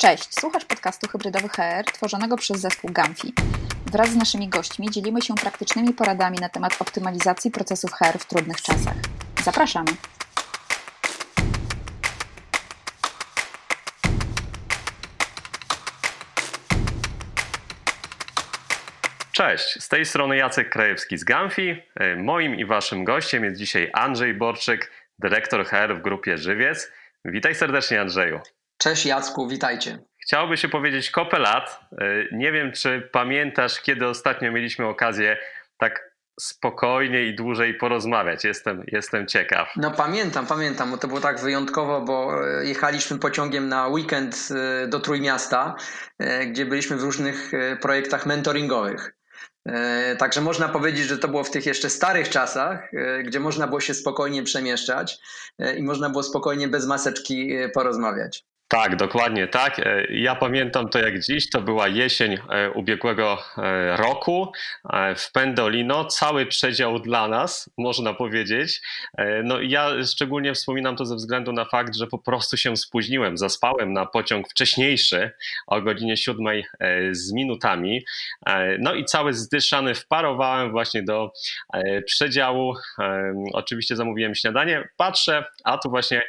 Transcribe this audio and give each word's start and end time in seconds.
Cześć, 0.00 0.40
słuchasz 0.40 0.64
podcastu 0.64 1.08
Hybrydowy 1.08 1.48
HR 1.48 1.84
tworzonego 1.92 2.36
przez 2.36 2.60
zespół 2.60 2.90
Gamfi. 2.92 3.32
Wraz 3.92 4.10
z 4.10 4.16
naszymi 4.16 4.48
gośćmi 4.48 4.90
dzielimy 4.90 5.22
się 5.22 5.34
praktycznymi 5.34 5.94
poradami 5.94 6.38
na 6.38 6.48
temat 6.48 6.76
optymalizacji 6.82 7.50
procesów 7.50 7.92
HR 7.92 8.18
w 8.18 8.26
trudnych 8.26 8.62
czasach. 8.62 8.94
Zapraszamy! 9.44 9.90
Cześć, 19.32 19.82
z 19.82 19.88
tej 19.88 20.06
strony 20.06 20.36
Jacek 20.36 20.70
Krajewski 20.70 21.18
z 21.18 21.24
Gamfi. 21.24 21.82
Moim 22.16 22.54
i 22.54 22.64
waszym 22.64 23.04
gościem 23.04 23.44
jest 23.44 23.56
dzisiaj 23.56 23.90
Andrzej 23.92 24.34
Borczyk, 24.34 24.92
dyrektor 25.18 25.66
HR 25.66 25.94
w 25.94 26.02
grupie 26.02 26.38
Żywiec. 26.38 26.92
Witaj 27.24 27.54
serdecznie 27.54 28.00
Andrzeju. 28.00 28.40
Cześć 28.78 29.06
Jacku, 29.06 29.48
witajcie. 29.48 29.98
Chciałoby 30.22 30.56
się 30.56 30.68
powiedzieć 30.68 31.10
kopę 31.10 31.38
lat. 31.38 31.80
Nie 32.32 32.52
wiem, 32.52 32.72
czy 32.72 33.08
pamiętasz, 33.12 33.80
kiedy 33.80 34.06
ostatnio 34.06 34.52
mieliśmy 34.52 34.86
okazję 34.86 35.36
tak 35.78 36.08
spokojnie 36.40 37.22
i 37.26 37.36
dłużej 37.36 37.74
porozmawiać. 37.74 38.44
Jestem, 38.44 38.84
jestem 38.86 39.26
ciekaw. 39.26 39.68
No 39.76 39.90
pamiętam, 39.90 40.46
pamiętam, 40.46 40.90
bo 40.90 40.98
to 40.98 41.08
było 41.08 41.20
tak 41.20 41.40
wyjątkowo, 41.40 42.00
bo 42.00 42.48
e, 42.48 42.64
jechaliśmy 42.64 43.18
pociągiem 43.18 43.68
na 43.68 43.88
weekend 43.88 44.48
e, 44.50 44.86
do 44.86 45.00
Trójmiasta, 45.00 45.76
e, 46.18 46.46
gdzie 46.46 46.66
byliśmy 46.66 46.96
w 46.96 47.02
różnych 47.02 47.52
projektach 47.80 48.26
mentoringowych. 48.26 49.14
Także 50.18 50.40
można 50.40 50.68
powiedzieć, 50.68 51.06
że 51.06 51.18
to 51.18 51.28
było 51.28 51.44
w 51.44 51.50
tych 51.50 51.66
jeszcze 51.66 51.90
starych 51.90 52.28
czasach, 52.28 52.90
gdzie 53.24 53.40
można 53.40 53.66
było 53.66 53.80
się 53.80 53.94
spokojnie 53.94 54.42
przemieszczać 54.42 55.18
i 55.76 55.82
można 55.82 56.10
było 56.10 56.22
spokojnie 56.22 56.68
bez 56.68 56.86
maseczki 56.86 57.50
porozmawiać. 57.74 58.44
Tak, 58.68 58.96
dokładnie 58.96 59.48
tak. 59.48 59.78
E, 59.78 60.04
ja 60.10 60.34
pamiętam 60.34 60.88
to 60.88 60.98
jak 60.98 61.20
dziś. 61.20 61.50
To 61.50 61.60
była 61.60 61.88
jesień 61.88 62.38
e, 62.50 62.70
ubiegłego 62.70 63.38
e, 63.58 63.96
roku 63.96 64.52
w 65.16 65.32
Pendolino. 65.32 66.04
Cały 66.04 66.46
przedział 66.46 66.98
dla 66.98 67.28
nas, 67.28 67.70
można 67.78 68.14
powiedzieć. 68.14 68.80
No 69.44 69.60
ja 69.60 69.90
szczególnie 70.04 70.54
wspominam 70.54 70.96
to 70.96 71.04
ze 71.04 71.16
względu 71.16 71.52
na 71.52 71.64
fakt, 71.64 71.96
że 71.96 72.06
po 72.06 72.18
prostu 72.18 72.56
się 72.56 72.76
spóźniłem. 72.76 73.38
Zaspałem 73.38 73.92
na 73.92 74.06
pociąg 74.06 74.48
wcześniejszy 74.48 75.30
o 75.66 75.82
godzinie 75.82 76.16
siódmej 76.16 76.64
z 77.10 77.32
minutami. 77.32 78.04
No 78.78 78.94
i 78.94 79.04
cały 79.04 79.32
zdyszany 79.34 79.94
wparowałem 79.94 80.70
właśnie 80.70 81.02
do 81.02 81.32
przedziału. 82.06 82.74
Oczywiście 83.52 83.96
zamówiłem 83.96 84.34
śniadanie. 84.34 84.88
Patrzę, 84.96 85.44
a 85.64 85.78
tu 85.78 85.90
właśnie 85.90 86.22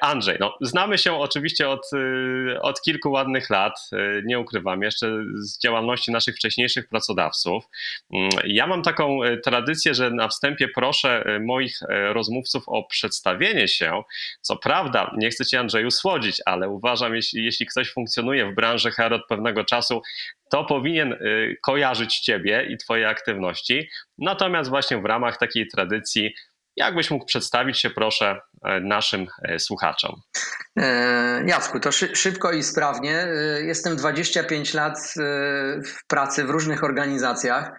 Andrzej. 0.00 0.36
No, 0.40 0.56
znamy 0.60 0.98
się 0.98 1.14
oczywiście 1.14 1.57
od, 1.66 1.92
y, 1.92 2.60
od 2.60 2.82
kilku 2.82 3.10
ładnych 3.10 3.50
lat, 3.50 3.90
y, 3.92 4.22
nie 4.24 4.38
ukrywam, 4.38 4.82
jeszcze 4.82 5.24
z 5.34 5.58
działalności 5.58 6.12
naszych 6.12 6.36
wcześniejszych 6.36 6.88
pracodawców. 6.88 7.64
Mm, 8.12 8.30
ja 8.44 8.66
mam 8.66 8.82
taką 8.82 9.24
y, 9.24 9.40
tradycję, 9.44 9.94
że 9.94 10.10
na 10.10 10.28
wstępie 10.28 10.68
proszę 10.74 11.24
moich 11.40 11.80
rozmówców 12.12 12.62
o 12.66 12.84
przedstawienie 12.84 13.68
się. 13.68 14.02
Co 14.40 14.56
prawda, 14.56 15.14
nie 15.16 15.30
chcę 15.30 15.46
Cię 15.46 15.60
Andrzeju 15.60 15.90
słodzić, 15.90 16.42
ale 16.46 16.68
uważam, 16.68 17.14
jeśli, 17.14 17.44
jeśli 17.44 17.66
ktoś 17.66 17.92
funkcjonuje 17.92 18.46
w 18.46 18.54
branży 18.54 18.90
HR 18.90 19.12
od 19.12 19.26
pewnego 19.28 19.64
czasu, 19.64 20.02
to 20.50 20.64
powinien 20.64 21.18
kojarzyć 21.62 22.20
Ciebie 22.20 22.66
i 22.70 22.76
Twoje 22.76 23.08
aktywności. 23.08 23.88
Natomiast 24.18 24.70
właśnie 24.70 24.98
w 24.98 25.04
ramach 25.04 25.38
takiej 25.38 25.66
tradycji 25.66 26.34
Jakbyś 26.78 27.10
mógł 27.10 27.24
przedstawić 27.24 27.80
się, 27.80 27.90
proszę, 27.90 28.40
e, 28.64 28.80
naszym 28.80 29.26
e, 29.42 29.58
słuchaczom? 29.58 30.20
E, 30.76 31.44
Jacku, 31.46 31.80
to 31.80 31.92
szybko 31.92 32.52
i 32.52 32.62
sprawnie. 32.62 33.26
Jestem 33.66 33.96
25 33.96 34.74
lat 34.74 34.98
w 35.86 36.06
pracy 36.06 36.44
w 36.44 36.50
różnych 36.50 36.84
organizacjach 36.84 37.70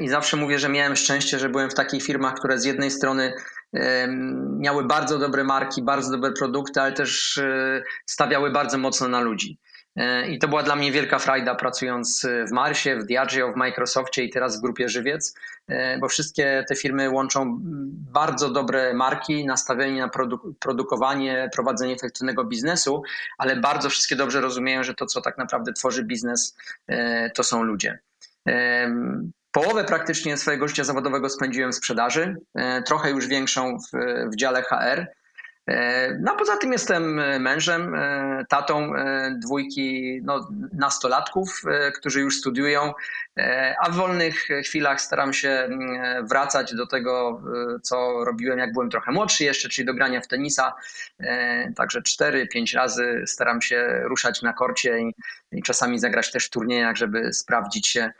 i 0.00 0.08
zawsze 0.08 0.36
mówię, 0.36 0.58
że 0.58 0.68
miałem 0.68 0.96
szczęście, 0.96 1.38
że 1.38 1.48
byłem 1.48 1.70
w 1.70 1.74
takich 1.74 2.02
firmach, 2.02 2.34
które 2.34 2.58
z 2.58 2.64
jednej 2.64 2.90
strony 2.90 3.32
miały 4.58 4.84
bardzo 4.84 5.18
dobre 5.18 5.44
marki, 5.44 5.82
bardzo 5.82 6.10
dobre 6.10 6.32
produkty, 6.32 6.80
ale 6.80 6.92
też 6.92 7.40
stawiały 8.06 8.50
bardzo 8.50 8.78
mocno 8.78 9.08
na 9.08 9.20
ludzi. 9.20 9.58
I 10.28 10.38
to 10.38 10.48
była 10.48 10.62
dla 10.62 10.76
mnie 10.76 10.92
wielka 10.92 11.18
frajda 11.18 11.54
pracując 11.54 12.26
w 12.48 12.52
Marsie, 12.52 12.96
w 12.96 13.04
Diageo, 13.04 13.52
w 13.52 13.56
Microsoftie 13.56 14.24
i 14.24 14.30
teraz 14.30 14.58
w 14.58 14.62
grupie 14.62 14.88
Żywiec, 14.88 15.34
e, 15.68 15.98
bo 15.98 16.08
wszystkie 16.08 16.64
te 16.68 16.76
firmy 16.76 17.10
łączą 17.10 17.58
bardzo 18.12 18.50
dobre 18.50 18.94
marki, 18.94 19.46
nastawienie 19.46 20.00
na 20.00 20.08
produ 20.08 20.54
produkowanie, 20.60 21.50
prowadzenie 21.54 21.94
efektywnego 21.94 22.44
biznesu, 22.44 23.02
ale 23.38 23.56
bardzo 23.56 23.90
wszystkie 23.90 24.16
dobrze 24.16 24.40
rozumieją, 24.40 24.82
że 24.82 24.94
to, 24.94 25.06
co 25.06 25.20
tak 25.20 25.38
naprawdę 25.38 25.72
tworzy 25.72 26.04
biznes, 26.04 26.56
e, 26.86 27.30
to 27.30 27.42
są 27.42 27.62
ludzie. 27.62 27.98
Połowę 29.52 29.84
praktycznie 29.84 30.36
swojego 30.36 30.68
życia 30.68 30.84
zawodowego 30.84 31.30
spędziłem 31.30 31.72
w 31.72 31.74
sprzedaży, 31.74 32.36
e, 32.54 32.82
trochę 32.82 33.10
już 33.10 33.26
większą 33.26 33.78
w, 33.78 33.98
w 34.32 34.36
dziale 34.36 34.62
HR. 34.62 35.06
E, 35.68 36.18
no 36.20 36.36
poza 36.36 36.56
tym 36.56 36.72
jestem 36.72 37.18
e, 37.18 37.38
mężem, 37.38 37.94
e, 37.94 38.44
tatą 38.48 38.92
dwójki 39.42 40.20
no, 40.22 40.48
nastolatków, 40.72 41.62
którzy 41.94 42.20
już 42.20 42.38
studiują, 42.38 42.92
a 43.80 43.90
w 43.90 43.94
wolnych 43.94 44.48
chwilach 44.64 45.00
staram 45.00 45.32
się 45.32 45.48
mm, 45.48 46.26
wracać 46.26 46.74
do 46.74 46.86
tego, 46.86 47.42
co 47.82 48.24
robiłem 48.24 48.58
jak 48.58 48.72
byłem 48.72 48.90
trochę 48.90 49.12
młodszy 49.12 49.44
jeszcze, 49.44 49.68
czyli 49.68 49.86
do 49.86 49.94
grania 49.94 50.20
w 50.20 50.28
tenisa. 50.28 50.74
Także 51.76 52.00
4-5 52.00 52.76
razy 52.76 53.24
staram 53.26 53.62
się 53.62 54.00
ruszać 54.04 54.42
na 54.42 54.52
korcie 54.52 54.98
i, 54.98 55.14
i 55.52 55.62
czasami 55.62 55.98
zagrać 55.98 56.32
też 56.32 56.46
w 56.46 56.50
turniejach, 56.50 56.96
żeby 56.96 57.32
sprawdzić 57.32 57.88
się, 57.88 58.10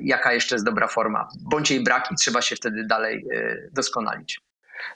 jaka 0.00 0.32
jeszcze 0.32 0.54
jest 0.54 0.64
dobra 0.64 0.86
forma. 0.86 1.28
Bądź 1.40 1.70
jej 1.70 1.84
brak 1.84 2.12
i 2.12 2.14
trzeba 2.14 2.42
się 2.42 2.56
wtedy 2.56 2.84
dalej 2.86 3.26
doskonalić. 3.72 4.40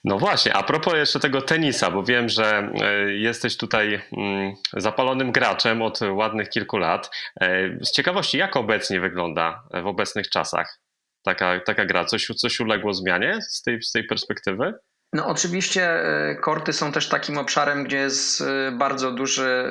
No 0.04 0.18
właśnie, 0.18 0.54
a 0.54 0.62
propos 0.62 0.94
jeszcze 0.94 1.20
tego 1.20 1.42
tenisa, 1.42 1.90
bo 1.90 2.02
wiem, 2.02 2.28
że 2.28 2.72
e, 2.80 3.12
jesteś 3.12 3.56
tutaj 3.56 4.02
mm, 4.12 4.54
zapalonym 4.76 5.32
graczem 5.32 5.82
od 5.82 6.00
ładnych 6.00 6.48
kilku 6.48 6.78
lat. 6.78 7.10
E, 7.40 7.68
z 7.84 7.90
ciekawości, 7.90 8.38
jak 8.38 8.56
obecnie 8.56 9.00
wygląda 9.00 9.62
w 9.82 9.86
obecnych 9.86 10.30
czasach 10.30 10.78
taka, 11.22 11.60
taka 11.60 11.84
gra? 11.84 12.04
Coś, 12.04 12.26
coś 12.26 12.60
uległo 12.60 12.94
zmianie 12.94 13.38
z 13.48 13.62
tej, 13.62 13.82
z 13.82 13.92
tej 13.92 14.04
perspektywy? 14.04 14.74
No 15.12 15.26
oczywiście 15.26 15.90
e, 15.90 16.36
korty 16.36 16.72
są 16.72 16.92
też 16.92 17.08
takim 17.08 17.38
obszarem, 17.38 17.84
gdzie 17.84 17.96
jest 17.96 18.44
bardzo 18.72 19.12
duży 19.12 19.64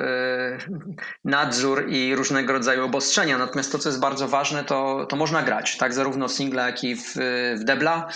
nadzór 1.24 1.88
i 1.88 2.14
różnego 2.14 2.52
rodzaju 2.52 2.84
obostrzenia. 2.84 3.38
Natomiast 3.38 3.72
to, 3.72 3.78
co 3.78 3.88
jest 3.88 4.00
bardzo 4.00 4.28
ważne, 4.28 4.64
to, 4.64 5.06
to 5.06 5.16
można 5.16 5.42
grać, 5.42 5.76
tak 5.76 5.94
zarówno 5.94 6.28
singla, 6.28 6.66
jak 6.66 6.84
i 6.84 6.96
w, 6.96 7.14
w 7.60 7.64
debla. 7.64 8.08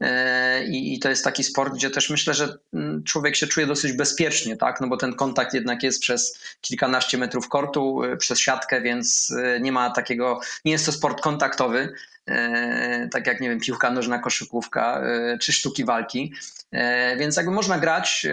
E, 0.00 0.64
I, 0.64 0.94
I, 0.94 0.98
to 0.98 1.08
jest 1.08 1.24
taki 1.24 1.44
sport, 1.44 1.74
gdzie 1.74 1.90
też 1.90 2.10
myślę, 2.10 2.34
że 2.34 2.58
mm, 2.74 3.04
człowiek 3.04 3.36
się 3.36 3.46
czuje 3.46 3.66
dosyć 3.66 3.92
bezpiecznie, 3.92 4.56
tak? 4.56 4.80
No 4.80 4.88
bo 4.88 4.96
ten 4.96 5.14
kontakt 5.14 5.54
jednak 5.54 5.82
jest 5.82 6.00
przez 6.00 6.40
kilkanaście 6.60 7.18
metrów 7.18 7.48
kortu, 7.48 8.04
e, 8.04 8.16
przez 8.16 8.38
siatkę, 8.38 8.80
więc 8.80 9.32
e, 9.44 9.60
nie 9.60 9.72
ma 9.72 9.90
takiego, 9.90 10.40
nie 10.64 10.72
jest 10.72 10.86
to 10.86 10.92
sport 10.92 11.20
kontaktowy. 11.20 11.92
E, 12.28 13.08
tak 13.12 13.26
jak, 13.26 13.40
nie 13.40 13.48
wiem, 13.48 13.60
piłka 13.60 13.90
nożna, 13.90 14.18
koszykówka 14.18 15.00
e, 15.00 15.38
czy 15.38 15.52
sztuki 15.52 15.84
walki. 15.84 16.32
E, 16.70 17.16
więc 17.16 17.36
jakby 17.36 17.52
można 17.52 17.78
grać, 17.78 18.26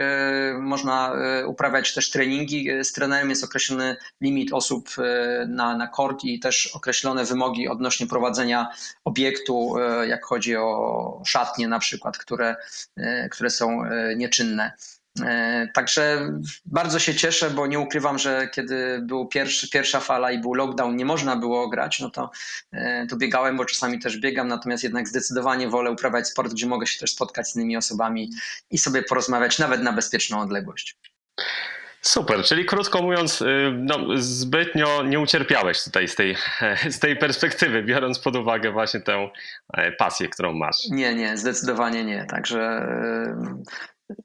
można 0.60 1.14
uprawiać 1.48 1.94
też 1.94 2.12
treningi. 2.12 2.70
Z 2.84 2.94
trenerem 2.94 3.30
jest 3.30 3.44
określony 3.44 3.96
limit 4.22 4.54
osób 4.54 4.90
na, 5.48 5.78
na 5.78 5.88
kort 5.88 6.24
i 6.24 6.40
też 6.40 6.68
określone 6.68 7.26
wymogi 7.26 7.68
odnośnie 7.68 8.08
prowadzenia 8.08 8.68
obiektu, 9.06 9.76
jak 10.08 10.26
chodzi 10.26 10.56
o 10.56 11.22
szatnie 11.26 11.68
na 11.68 11.80
przykład, 11.80 12.18
które, 12.18 12.56
które 13.32 13.50
są 13.50 13.82
nieczynne. 14.16 14.72
E, 15.24 15.68
także 15.74 16.30
bardzo 16.66 17.00
się 17.00 17.16
cieszę, 17.16 17.50
bo 17.50 17.68
nie 17.68 17.80
ukrywam, 17.80 18.20
że 18.20 18.50
kiedy 18.54 19.00
był 19.04 19.28
pierwszy, 19.28 19.70
pierwsza 19.70 20.00
fala 20.00 20.32
i 20.32 20.40
był 20.40 20.54
lockdown, 20.54 20.96
nie 20.96 21.06
można 21.06 21.36
było 21.36 21.70
grać, 21.70 22.00
no 22.00 22.10
to, 22.10 22.32
e, 22.72 23.08
to 23.08 23.16
biegałem, 23.16 23.58
bo 23.58 23.66
czasami 23.66 24.00
też 24.00 24.18
biegam, 24.18 24.48
natomiast 24.48 24.84
jednak 24.84 25.08
zdecydowanie 25.08 25.70
wolę 25.70 25.92
uprawiać 25.92 26.28
sport, 26.28 26.54
gdzie 26.54 26.68
mogę 26.68 26.88
się 26.88 27.00
też 27.00 27.12
spotkać 27.12 27.48
z 27.48 27.56
innymi 27.56 27.78
osobami 27.78 28.30
i 28.72 28.78
sobie 28.78 29.04
porozmawiać 29.04 29.60
nawet 29.60 29.82
na 29.82 29.94
bezpieczną 29.94 30.40
odległość. 30.40 30.98
Super, 32.02 32.44
czyli 32.44 32.66
krótko 32.66 33.02
mówiąc, 33.02 33.42
y, 33.42 33.72
no, 33.76 34.00
zbytnio 34.16 35.04
nie 35.04 35.20
ucierpiałeś 35.20 35.84
tutaj 35.84 36.08
z 36.08 36.16
tej, 36.16 36.36
z 36.96 37.00
tej 37.00 37.16
perspektywy, 37.16 37.84
biorąc 37.84 38.20
pod 38.20 38.36
uwagę 38.36 38.72
właśnie 38.72 39.00
tę 39.00 39.30
e, 39.74 39.92
pasję, 39.92 40.30
którą 40.30 40.54
masz. 40.54 40.78
Nie, 40.90 41.16
nie, 41.16 41.38
zdecydowanie 41.38 42.06
nie. 42.06 42.26
Także 42.26 42.88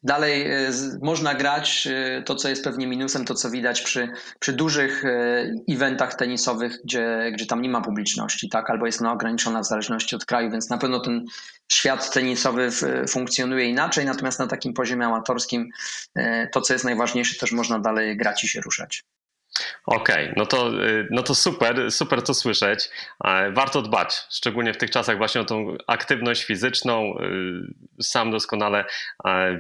Dalej 0.03 0.47
e, 0.47 0.71
można 1.03 1.35
grać 1.35 1.89
e, 1.91 2.23
to, 2.23 2.35
co 2.35 2.49
jest 2.49 2.65
pewnie 2.65 2.87
minusem, 2.87 3.25
to 3.25 3.35
co 3.35 3.51
widać 3.51 3.83
przy, 3.83 4.09
przy 4.41 4.53
dużych 4.53 5.05
e, 5.05 5.55
eventach 5.69 6.15
tenisowych, 6.15 6.81
gdzie, 6.85 7.31
gdzie 7.35 7.47
tam 7.47 7.63
nie 7.63 7.69
ma 7.69 7.81
publiczności, 7.81 8.49
tak? 8.49 8.71
albo 8.71 8.87
jest 8.87 9.01
ona 9.01 9.13
ograniczona 9.13 9.61
w 9.61 9.67
zależności 9.67 10.17
od 10.17 10.25
kraju, 10.25 10.51
więc 10.51 10.71
na 10.71 10.79
pewno 10.79 11.01
ten 11.01 11.25
świat 11.73 12.13
tenisowy 12.13 12.71
funkcjonuje 13.09 13.65
inaczej, 13.65 14.05
natomiast 14.05 14.39
na 14.39 14.47
takim 14.47 14.75
poziomie 14.75 15.07
amatorskim 15.07 15.71
to, 16.53 16.61
co 16.61 16.73
jest 16.73 16.85
najważniejsze, 16.85 17.39
też 17.39 17.53
można 17.53 17.79
dalej 17.79 18.17
grać 18.17 18.45
i 18.45 18.49
się 18.49 18.61
ruszać. 18.61 19.05
Okej, 19.87 20.25
okay, 20.25 20.35
no, 20.37 20.47
to, 20.47 20.85
y, 20.85 21.09
no 21.11 21.23
to 21.23 21.35
super, 21.35 21.93
super 21.93 22.23
to 22.23 22.35
słyszeć. 22.35 22.91
Warto 23.53 23.83
dbać, 23.83 24.15
szczególnie 24.31 24.75
w 24.75 24.77
tych 24.77 24.91
czasach 24.91 25.17
właśnie 25.17 25.41
o 25.41 25.45
tą 25.45 25.77
aktywność 25.87 26.45
fizyczną. 26.45 27.19
Y, 27.19 28.03
sam 28.03 28.31
doskonale 28.31 28.85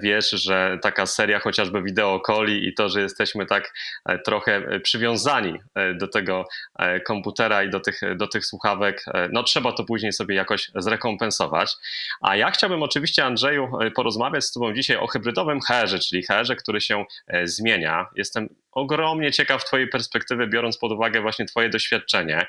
wiesz, 0.02 0.30
że 0.30 0.78
taka 0.82 1.06
seria 1.06 1.38
chociażby 1.38 1.82
wideokoli 1.82 2.68
i 2.68 2.74
to, 2.74 2.88
że 2.88 3.00
jesteśmy 3.00 3.46
tak 3.46 3.72
e, 4.06 4.18
trochę 4.18 4.80
przywiązani 4.80 5.58
e, 5.74 5.94
do 5.94 6.08
tego 6.08 6.44
e, 6.78 7.00
komputera 7.00 7.62
i 7.62 7.70
do 7.70 7.80
tych, 7.80 8.00
do 8.16 8.26
tych 8.26 8.46
słuchawek, 8.46 9.04
no 9.32 9.42
trzeba 9.42 9.72
to 9.72 9.84
później 9.84 10.12
sobie 10.12 10.34
jakoś 10.34 10.70
zrekompensować. 10.74 11.76
A 12.20 12.36
ja 12.36 12.50
chciałbym 12.50 12.82
oczywiście, 12.82 13.24
Andrzeju, 13.24 13.68
porozmawiać 13.94 14.44
z 14.44 14.52
Tobą 14.52 14.74
dzisiaj 14.74 14.96
o 14.96 15.06
hybrydowym 15.06 15.60
HR-ze, 15.60 15.98
czyli 15.98 16.22
HR-ze, 16.22 16.56
który 16.56 16.80
się 16.80 17.04
zmienia. 17.44 18.06
Jestem 18.16 18.48
ogromnie 18.72 19.32
ciekaw 19.32 19.64
Twojej 19.64 19.88
perspektywy, 19.88 20.46
biorąc 20.46 20.78
pod 20.78 20.92
uwagę 20.92 21.20
właśnie 21.20 21.44
Twoje 21.44 21.68
doświadczenie 21.68 22.46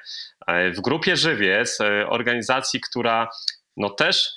e, 0.48 0.72
w 0.72 0.82
grupie 0.82 1.18
Żywiec, 1.18 1.82
e, 1.82 2.08
organizacji, 2.10 2.82
która 2.82 3.30
no 3.78 3.90
też 3.90 4.30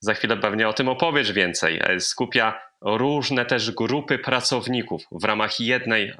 za 0.00 0.14
chwilę 0.14 0.36
pewnie 0.36 0.68
o 0.68 0.72
tym 0.72 0.88
opowiesz 0.88 1.32
więcej. 1.32 1.80
E, 1.82 2.00
skupia 2.00 2.60
różne 2.80 3.44
też 3.44 3.70
grupy 3.70 4.18
pracowników 4.18 5.02
w 5.12 5.24
ramach 5.24 5.60
jednej 5.60 6.12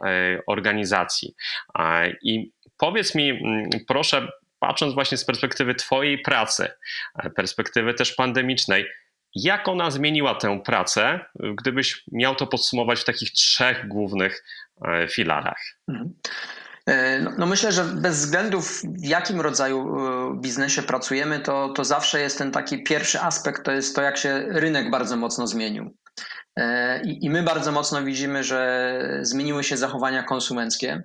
organizacji. 0.47 1.35
I 2.23 2.53
powiedz 2.79 3.15
mi, 3.15 3.31
mm, 3.31 3.71
proszę, 3.89 4.29
patrząc 4.59 4.95
właśnie 4.95 5.19
z 5.19 5.25
perspektywy 5.25 5.75
Twojej 5.75 6.19
pracy, 6.19 6.69
perspektywy 7.37 7.95
też 7.95 8.15
pandemicznej, 8.15 8.87
jak 9.35 9.69
ona 9.69 9.91
zmieniła 9.91 10.35
tę 10.35 10.61
pracę, 10.65 11.21
gdybyś 11.35 12.03
miał 12.13 12.35
to 12.35 12.47
podsumować 12.47 13.01
w 13.01 13.05
takich 13.05 13.33
trzech 13.33 13.89
głównych 13.89 14.45
filarach? 15.11 15.63
Mhm. 15.89 16.15
E, 16.87 17.21
no, 17.21 17.33
no, 17.39 17.47
myślę, 17.47 17.73
że 17.73 17.85
bez 17.85 18.17
względu 18.17 18.63
w 18.63 18.83
jakim 18.99 19.41
rodzaju 19.41 19.97
e, 19.99 20.41
biznesie 20.41 20.83
pracujemy, 20.83 21.41
to, 21.41 21.69
to 21.69 21.85
zawsze 21.85 22.21
jest 22.21 22.39
ten 22.39 22.53
taki 22.53 22.83
pierwszy 22.83 23.21
aspekt, 23.21 23.65
to 23.65 23.73
jest 23.73 23.97
to, 23.97 24.03
jak 24.03 24.17
się 24.17 24.45
rynek 24.49 24.91
bardzo 24.91 25.17
mocno 25.17 25.47
zmienił. 25.47 25.95
I, 27.05 27.25
I 27.25 27.31
my 27.31 27.43
bardzo 27.43 27.73
mocno 27.73 28.03
widzimy, 28.03 28.45
że 28.45 29.01
zmieniły 29.23 29.65
się 29.65 29.77
zachowania 29.77 30.23
konsumenckie, 30.23 31.03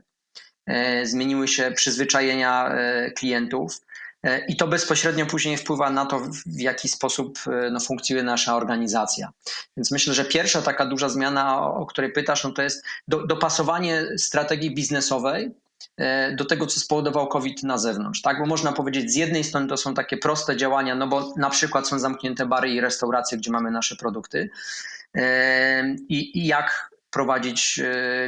zmieniły 1.03 1.47
się 1.47 1.71
przyzwyczajenia 1.71 2.75
klientów. 3.17 3.81
E, 4.23 4.45
I 4.45 4.55
to 4.55 4.67
bezpośrednio 4.67 5.25
później 5.25 5.57
wpływa 5.57 5.89
na 5.89 6.05
to, 6.05 6.19
w 6.45 6.59
jaki 6.59 6.89
sposób 6.89 7.39
e, 7.47 7.69
no, 7.71 7.79
funkcjonuje 7.79 8.23
nasza 8.23 8.55
organizacja. 8.55 9.31
Więc 9.77 9.91
myślę, 9.91 10.13
że 10.13 10.25
pierwsza 10.25 10.61
taka 10.61 10.85
duża 10.85 11.09
zmiana, 11.09 11.61
o, 11.61 11.85
której 11.85 12.11
pytasz, 12.11 12.43
no 12.43 12.51
to 12.51 12.61
jest 12.61 12.85
do, 13.07 13.27
dopasowanie 13.27 14.05
strategii 14.17 14.75
biznesowej 14.75 15.51
e, 15.97 16.35
do 16.35 16.45
tego, 16.45 16.67
co 16.67 16.79
spowodował 16.79 17.27
COVID 17.27 17.63
na 17.63 17.77
zewnątrz. 17.77 18.21
Tak? 18.21 18.39
Bo 18.39 18.45
można 18.45 18.73
powiedzieć, 18.73 19.11
z 19.11 19.15
jednej 19.15 19.43
strony 19.43 19.67
to 19.67 19.77
są 19.77 19.93
takie 19.93 20.17
proste 20.17 20.57
działania, 20.57 20.95
no 20.95 21.07
bo 21.07 21.33
na 21.37 21.49
przykład 21.49 21.87
są 21.87 21.99
zamknięte 21.99 22.45
bary 22.45 22.69
i 22.69 22.81
restauracje, 22.81 23.37
gdzie 23.37 23.51
mamy 23.51 23.71
nasze 23.71 23.95
produkty. 23.95 24.49
I, 26.09 26.39
i 26.39 26.45
jak 26.45 26.93
prowadzić 27.11 27.81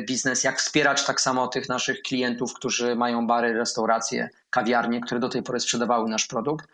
biznes, 0.07 0.43
jak 0.43 0.59
wspierać 0.59 1.05
tak 1.05 1.21
samo 1.21 1.47
tych 1.47 1.69
naszych 1.69 2.01
klientów, 2.01 2.53
którzy 2.53 2.95
mają 2.95 3.27
bary, 3.27 3.53
restauracje, 3.53 4.29
kawiarnie, 4.55 5.01
które 5.01 5.19
do 5.19 5.29
tej 5.29 5.43
pory 5.43 5.59
sprzedawały 5.59 6.09
nasz 6.09 6.27
produkt, 6.27 6.67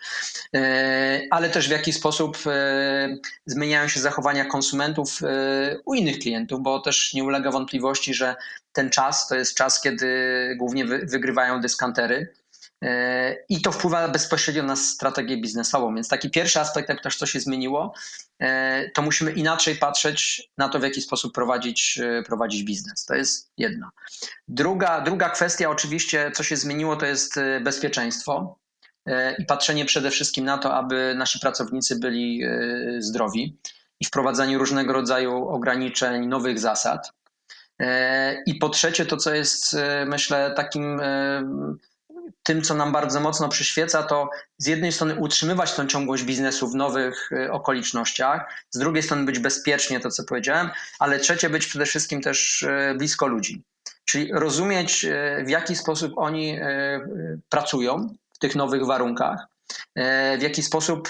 e, 0.55 1.21
ale 1.31 1.49
też 1.49 1.67
w 1.67 1.71
jaki 1.71 1.93
sposób 1.93 2.37
e, 2.47 3.17
zmieniają 3.45 3.87
się 3.87 3.99
zachowania 3.99 4.45
konsumentów 4.45 5.19
u 5.85 5.93
innych 5.93 6.19
klientów, 6.19 6.61
bo 6.61 6.79
też 6.79 7.13
nie 7.13 7.23
ulega 7.23 7.51
wątpliwości, 7.51 8.13
że 8.13 8.35
ten 8.73 8.89
czas 8.89 9.27
to 9.27 9.35
jest 9.35 9.55
czas, 9.55 9.81
kiedy 9.81 10.07
głównie 10.59 10.85
wygrywają 10.85 11.61
dyskantery 11.61 12.33
i 13.49 13.61
to 13.61 13.71
wpływa 13.71 14.07
bezpośrednio 14.07 14.63
na 14.63 14.75
strategię 14.75 15.37
biznesową. 15.37 15.95
Więc 15.95 16.09
taki 16.09 16.29
pierwszy 16.29 16.59
aspekt, 16.59 16.89
jak 16.89 17.03
też 17.03 17.15
co 17.15 17.25
się 17.25 17.39
zmieniło, 17.39 17.93
e, 18.39 18.89
to 18.89 19.01
musimy 19.01 19.31
inaczej 19.31 19.75
patrzeć 19.75 20.49
na 20.57 20.69
to, 20.69 20.79
w 20.79 20.83
jaki 20.83 21.01
sposób 21.01 21.33
prowadzić, 21.33 21.99
e, 22.03 22.23
prowadzić 22.23 22.63
biznes. 22.63 23.05
To 23.05 23.15
jest 23.15 23.51
jedna. 23.57 23.91
Druga, 24.47 25.01
druga 25.01 25.29
kwestia, 25.29 25.69
oczywiście, 25.69 26.31
co 26.35 26.43
się 26.43 26.57
zmieniło, 26.57 26.95
to 26.95 27.05
jest 27.05 27.37
e, 27.37 27.59
bezpieczeństwo 27.59 28.61
i 29.39 29.45
patrzenie 29.45 29.85
przede 29.85 30.11
wszystkim 30.11 30.45
na 30.45 30.57
to, 30.57 30.75
aby 30.75 31.15
nasi 31.17 31.39
pracownicy 31.39 31.99
byli 31.99 32.41
zdrowi 32.99 33.57
i 33.99 34.05
wprowadzanie 34.05 34.57
różnego 34.57 34.93
rodzaju 34.93 35.47
ograniczeń, 35.47 36.27
nowych 36.27 36.59
zasad. 36.59 37.13
I 38.45 38.55
po 38.55 38.69
trzecie, 38.69 39.05
to 39.05 39.17
co 39.17 39.33
jest, 39.33 39.75
myślę, 40.05 40.53
takim 40.55 41.01
tym, 42.43 42.61
co 42.61 42.75
nam 42.75 42.91
bardzo 42.91 43.19
mocno 43.19 43.49
przyświeca, 43.49 44.03
to 44.03 44.29
z 44.57 44.67
jednej 44.67 44.91
strony 44.91 45.15
utrzymywać 45.15 45.73
tą 45.73 45.87
ciągłość 45.87 46.23
biznesu 46.23 46.67
w 46.67 46.75
nowych 46.75 47.31
y, 47.31 47.51
okolicznościach, 47.51 48.53
z 48.69 48.79
drugiej 48.79 49.03
strony 49.03 49.25
być 49.25 49.39
bezpiecznie, 49.39 49.99
to 49.99 50.11
co 50.11 50.23
powiedziałem, 50.23 50.69
ale 50.99 51.19
trzecie 51.19 51.49
być 51.49 51.67
przede 51.67 51.85
wszystkim 51.85 52.21
też 52.21 52.61
y, 52.61 52.95
blisko 52.97 53.27
ludzi. 53.27 53.63
Czyli 54.05 54.31
rozumieć, 54.33 55.05
y, 55.05 55.43
w 55.45 55.49
jaki 55.49 55.75
sposób 55.75 56.13
oni 56.15 56.59
pracują 57.49 58.15
w 58.33 58.39
tych 58.39 58.55
nowych 58.55 58.85
warunkach, 58.85 59.47
w 60.37 60.41
jaki 60.41 60.63
sposób 60.63 61.09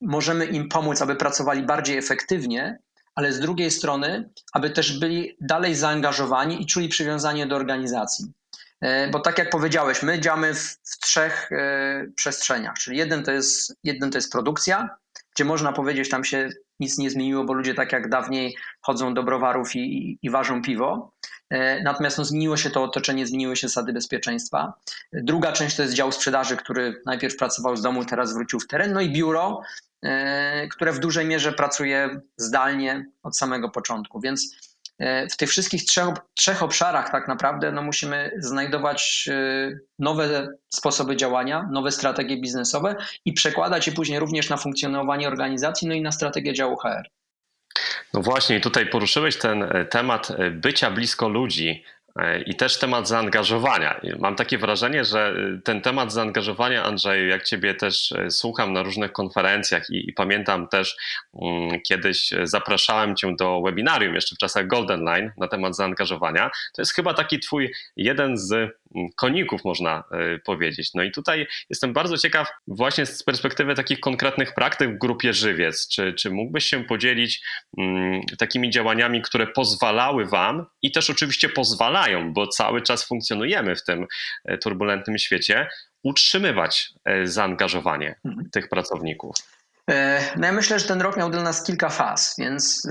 możemy 0.00 0.46
im 0.46 0.68
pomóc, 0.68 1.02
aby 1.02 1.16
pracowali 1.16 1.62
bardziej 1.62 1.98
efektywnie, 1.98 2.78
ale 3.14 3.32
z 3.32 3.40
drugiej 3.40 3.70
strony, 3.70 4.30
aby 4.52 4.70
też 4.70 4.98
byli 4.98 5.36
dalej 5.40 5.74
zaangażowani 5.74 6.62
i 6.62 6.66
czuli 6.66 6.88
przywiązanie 6.88 7.46
do 7.46 7.56
organizacji. 7.56 8.32
E, 8.82 9.08
bo 9.10 9.20
tak 9.20 9.38
jak 9.38 9.50
powiedziałeś, 9.50 10.02
my 10.02 10.20
działamy 10.20 10.54
w, 10.54 10.60
w 10.60 10.98
trzech 11.00 11.52
e, 11.52 12.06
przestrzeniach, 12.16 12.74
czyli 12.78 12.96
jeden 12.96 13.24
to, 13.24 13.32
jest, 13.32 13.76
jeden 13.84 14.10
to 14.10 14.18
jest 14.18 14.32
produkcja, 14.32 14.96
gdzie 15.34 15.44
można 15.44 15.72
powiedzieć, 15.72 16.08
tam 16.08 16.24
się 16.24 16.48
nic 16.80 16.98
nie 16.98 17.10
zmieniło, 17.10 17.44
bo 17.44 17.52
ludzie 17.52 17.74
tak 17.74 17.92
jak 17.92 18.08
dawniej 18.08 18.56
chodzą 18.80 19.14
do 19.14 19.22
browarów 19.22 19.76
i, 19.76 19.78
i, 19.78 20.18
i 20.22 20.30
ważą 20.30 20.62
piwo. 20.62 21.12
E, 21.50 21.82
natomiast 21.82 22.18
no, 22.18 22.24
zmieniło 22.24 22.56
się 22.56 22.70
to 22.70 22.82
otoczenie, 22.82 23.26
zmieniły 23.26 23.56
się 23.56 23.68
zasady 23.68 23.92
bezpieczeństwa. 23.92 24.72
Druga 25.12 25.52
część 25.52 25.76
to 25.76 25.82
jest 25.82 25.94
dział 25.94 26.12
sprzedaży, 26.12 26.56
który 26.56 27.02
najpierw 27.06 27.36
pracował 27.36 27.76
z 27.76 27.82
domu, 27.82 28.04
teraz 28.04 28.34
wrócił 28.34 28.60
w 28.60 28.66
teren. 28.66 28.92
No 28.92 29.00
i 29.00 29.12
biuro, 29.12 29.62
które 30.70 30.92
w 30.92 30.98
dużej 30.98 31.26
mierze 31.26 31.52
pracuje 31.52 32.20
zdalnie 32.36 33.06
od 33.22 33.36
samego 33.36 33.70
początku. 33.70 34.20
Więc 34.20 34.56
w 35.30 35.36
tych 35.36 35.50
wszystkich 35.50 35.84
trzech, 35.84 36.08
trzech 36.34 36.62
obszarach 36.62 37.10
tak 37.10 37.28
naprawdę 37.28 37.72
no, 37.72 37.82
musimy 37.82 38.30
znajdować 38.38 39.28
e, 39.30 39.70
nowe 39.98 40.48
sposoby 40.68 41.16
działania, 41.16 41.68
nowe 41.72 41.90
strategie 41.90 42.40
biznesowe 42.40 42.96
i 43.24 43.32
przekładać 43.32 43.86
je 43.86 43.92
później 43.92 44.18
również 44.18 44.50
na 44.50 44.56
funkcjonowanie 44.56 45.28
organizacji, 45.28 45.88
no 45.88 45.94
i 45.94 46.02
na 46.02 46.12
strategię 46.12 46.52
działu 46.52 46.76
HR. 46.76 47.08
No 48.14 48.22
właśnie, 48.22 48.60
tutaj 48.60 48.86
poruszyłeś 48.86 49.38
ten 49.38 49.62
e, 49.62 49.84
temat 49.84 50.28
bycia 50.50 50.90
blisko 50.90 51.28
ludzi, 51.28 51.84
E, 52.01 52.01
I 52.46 52.54
też 52.54 52.78
temat 52.78 53.08
zaangażowania. 53.08 54.00
Mam 54.18 54.36
takie 54.36 54.58
wrażenie, 54.58 55.04
że 55.04 55.34
e, 55.56 55.60
ten 55.64 55.80
temat 55.80 56.12
zaangażowania, 56.12 56.84
Andrzeju, 56.84 57.28
jak 57.28 57.44
Ciebie 57.44 57.74
też 57.74 58.12
e, 58.12 58.30
słucham 58.30 58.72
na 58.72 58.82
różnych 58.82 59.12
konferencjach 59.12 59.90
i, 59.90 60.10
i, 60.10 60.12
pamiętam 60.12 60.68
też 60.68 60.96
um, 61.32 61.80
kiedyś 61.80 62.30
zapraszałem 62.44 63.16
Cię 63.16 63.36
do 63.36 63.60
webinarium 63.60 64.14
jeszcze 64.14 64.36
w 64.36 64.38
czasach 64.38 64.66
Golden 64.66 65.04
Line 65.04 65.32
na 65.38 65.48
temat 65.48 65.76
zaangażowania. 65.76 66.50
To 66.74 66.82
jest 66.82 66.94
chyba 66.94 67.14
taki 67.14 67.40
Twój 67.40 67.72
jeden 67.96 68.38
z 68.38 68.72
koników, 69.16 69.64
można 69.64 70.04
e, 70.10 70.38
powiedzieć. 70.38 70.94
No 70.94 71.02
i 71.02 71.10
tutaj 71.10 71.46
jestem 71.70 71.92
bardzo 71.92 72.18
ciekaw 72.18 72.48
właśnie 72.66 73.06
z 73.06 73.22
perspektywy 73.22 73.74
takich 73.74 74.00
konkretnych 74.00 74.54
praktyk 74.54 74.94
w 74.94 74.98
grupie 74.98 75.32
Żywiec. 75.32 75.88
Czy, 75.88 76.12
czy 76.12 76.30
mógłbyś 76.30 76.64
się 76.64 76.84
podzielić 76.84 77.42
mm, 77.78 78.20
takimi 78.38 78.70
działaniami, 78.70 79.22
które 79.22 79.46
pozwalały 79.46 80.26
Wam 80.26 80.66
i 80.82 80.92
też 80.92 81.10
oczywiście 81.10 81.48
bo 82.32 82.46
cały 82.46 82.82
czas 82.82 83.04
funkcjonujemy 83.04 83.76
w 83.76 83.84
tym 83.84 84.06
e, 84.44 84.58
turbulentnym 84.58 85.18
świecie, 85.18 85.68
utrzymywać 86.04 86.92
e, 87.04 87.26
zaangażowanie 87.26 88.14
mhm. 88.24 88.50
tych 88.50 88.68
pracowników? 88.68 89.36
E, 89.90 90.20
no 90.36 90.46
ja 90.46 90.52
myślę, 90.52 90.78
że 90.78 90.88
ten 90.88 91.00
rok 91.00 91.16
miał 91.16 91.30
dla 91.30 91.42
nas 91.42 91.64
kilka 91.64 91.88
faz, 91.88 92.34
więc 92.38 92.82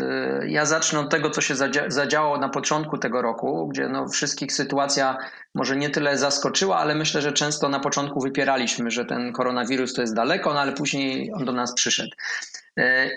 ja 0.48 0.66
zacznę 0.66 1.00
od 1.00 1.10
tego, 1.10 1.30
co 1.30 1.42
się 1.42 1.56
zadziało 1.88 2.38
na 2.38 2.50
początku 2.50 2.98
tego 2.98 3.22
roku, 3.22 3.68
gdzie 3.68 3.90
no 3.90 4.08
wszystkich 4.08 4.54
sytuacja 4.54 5.18
może 5.56 5.76
nie 5.76 5.90
tyle 5.90 6.18
zaskoczyła, 6.18 6.78
ale 6.78 6.96
myślę, 6.96 7.22
że 7.22 7.34
często 7.34 7.70
na 7.70 7.80
początku 7.80 8.22
wypieraliśmy, 8.22 8.92
że 8.92 9.06
ten 9.06 9.34
koronawirus 9.34 9.94
to 9.94 10.02
jest 10.02 10.16
daleko, 10.16 10.54
no 10.54 10.60
ale 10.60 10.72
później 10.72 11.32
on 11.34 11.46
do 11.46 11.52
nas 11.52 11.74
przyszedł. 11.74 12.12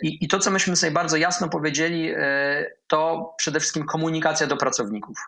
I, 0.03 0.25
I 0.25 0.29
to, 0.29 0.39
co 0.39 0.51
myśmy 0.51 0.77
sobie 0.77 0.93
bardzo 0.93 1.17
jasno 1.17 1.49
powiedzieli, 1.49 2.15
to 2.87 3.35
przede 3.39 3.61
wszystkim 3.61 3.87
komunikacja 3.87 4.47
do 4.47 4.57
pracowników. 4.57 5.19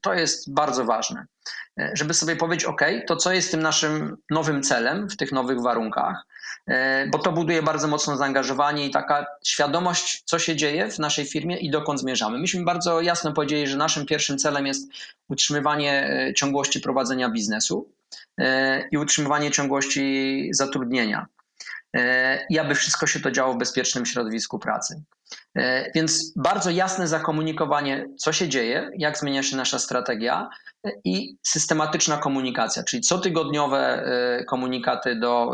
To 0.00 0.14
jest 0.14 0.54
bardzo 0.54 0.84
ważne, 0.84 1.26
żeby 1.92 2.14
sobie 2.14 2.36
powiedzieć, 2.36 2.64
OK, 2.64 2.80
to 3.06 3.16
co 3.16 3.32
jest 3.32 3.50
tym 3.50 3.62
naszym 3.62 4.16
nowym 4.30 4.62
celem 4.62 5.08
w 5.08 5.16
tych 5.16 5.32
nowych 5.32 5.60
warunkach, 5.60 6.26
bo 7.10 7.18
to 7.18 7.32
buduje 7.32 7.62
bardzo 7.62 7.88
mocno 7.88 8.16
zaangażowanie 8.16 8.86
i 8.86 8.90
taka 8.90 9.26
świadomość, 9.44 10.22
co 10.24 10.38
się 10.38 10.56
dzieje 10.56 10.90
w 10.90 10.98
naszej 10.98 11.26
firmie 11.26 11.58
i 11.58 11.70
dokąd 11.70 12.00
zmierzamy. 12.00 12.38
Myśmy 12.38 12.64
bardzo 12.64 13.00
jasno 13.00 13.32
powiedzieli, 13.32 13.66
że 13.66 13.76
naszym 13.76 14.06
pierwszym 14.06 14.38
celem 14.38 14.66
jest 14.66 14.92
utrzymywanie 15.28 16.08
ciągłości 16.36 16.80
prowadzenia 16.80 17.30
biznesu 17.30 17.92
i 18.90 18.98
utrzymywanie 18.98 19.50
ciągłości 19.50 20.48
zatrudnienia 20.52 21.26
i 22.50 22.58
aby 22.58 22.74
wszystko 22.74 23.06
się 23.06 23.20
to 23.20 23.30
działo 23.30 23.54
w 23.54 23.58
bezpiecznym 23.58 24.06
środowisku 24.06 24.58
pracy. 24.58 25.02
E, 25.54 25.90
więc 25.94 26.32
bardzo 26.36 26.70
jasne 26.70 27.08
zakomunikowanie, 27.08 28.06
co 28.18 28.32
się 28.32 28.48
dzieje, 28.48 28.90
jak 28.98 29.18
zmienia 29.18 29.42
się 29.42 29.56
nasza 29.56 29.78
strategia 29.78 30.48
e, 30.86 30.90
i 31.04 31.36
systematyczna 31.42 32.16
komunikacja, 32.16 32.82
czyli 32.82 33.02
cotygodniowe 33.02 33.78
e, 33.78 34.44
komunikaty 34.44 35.16
do, 35.16 35.50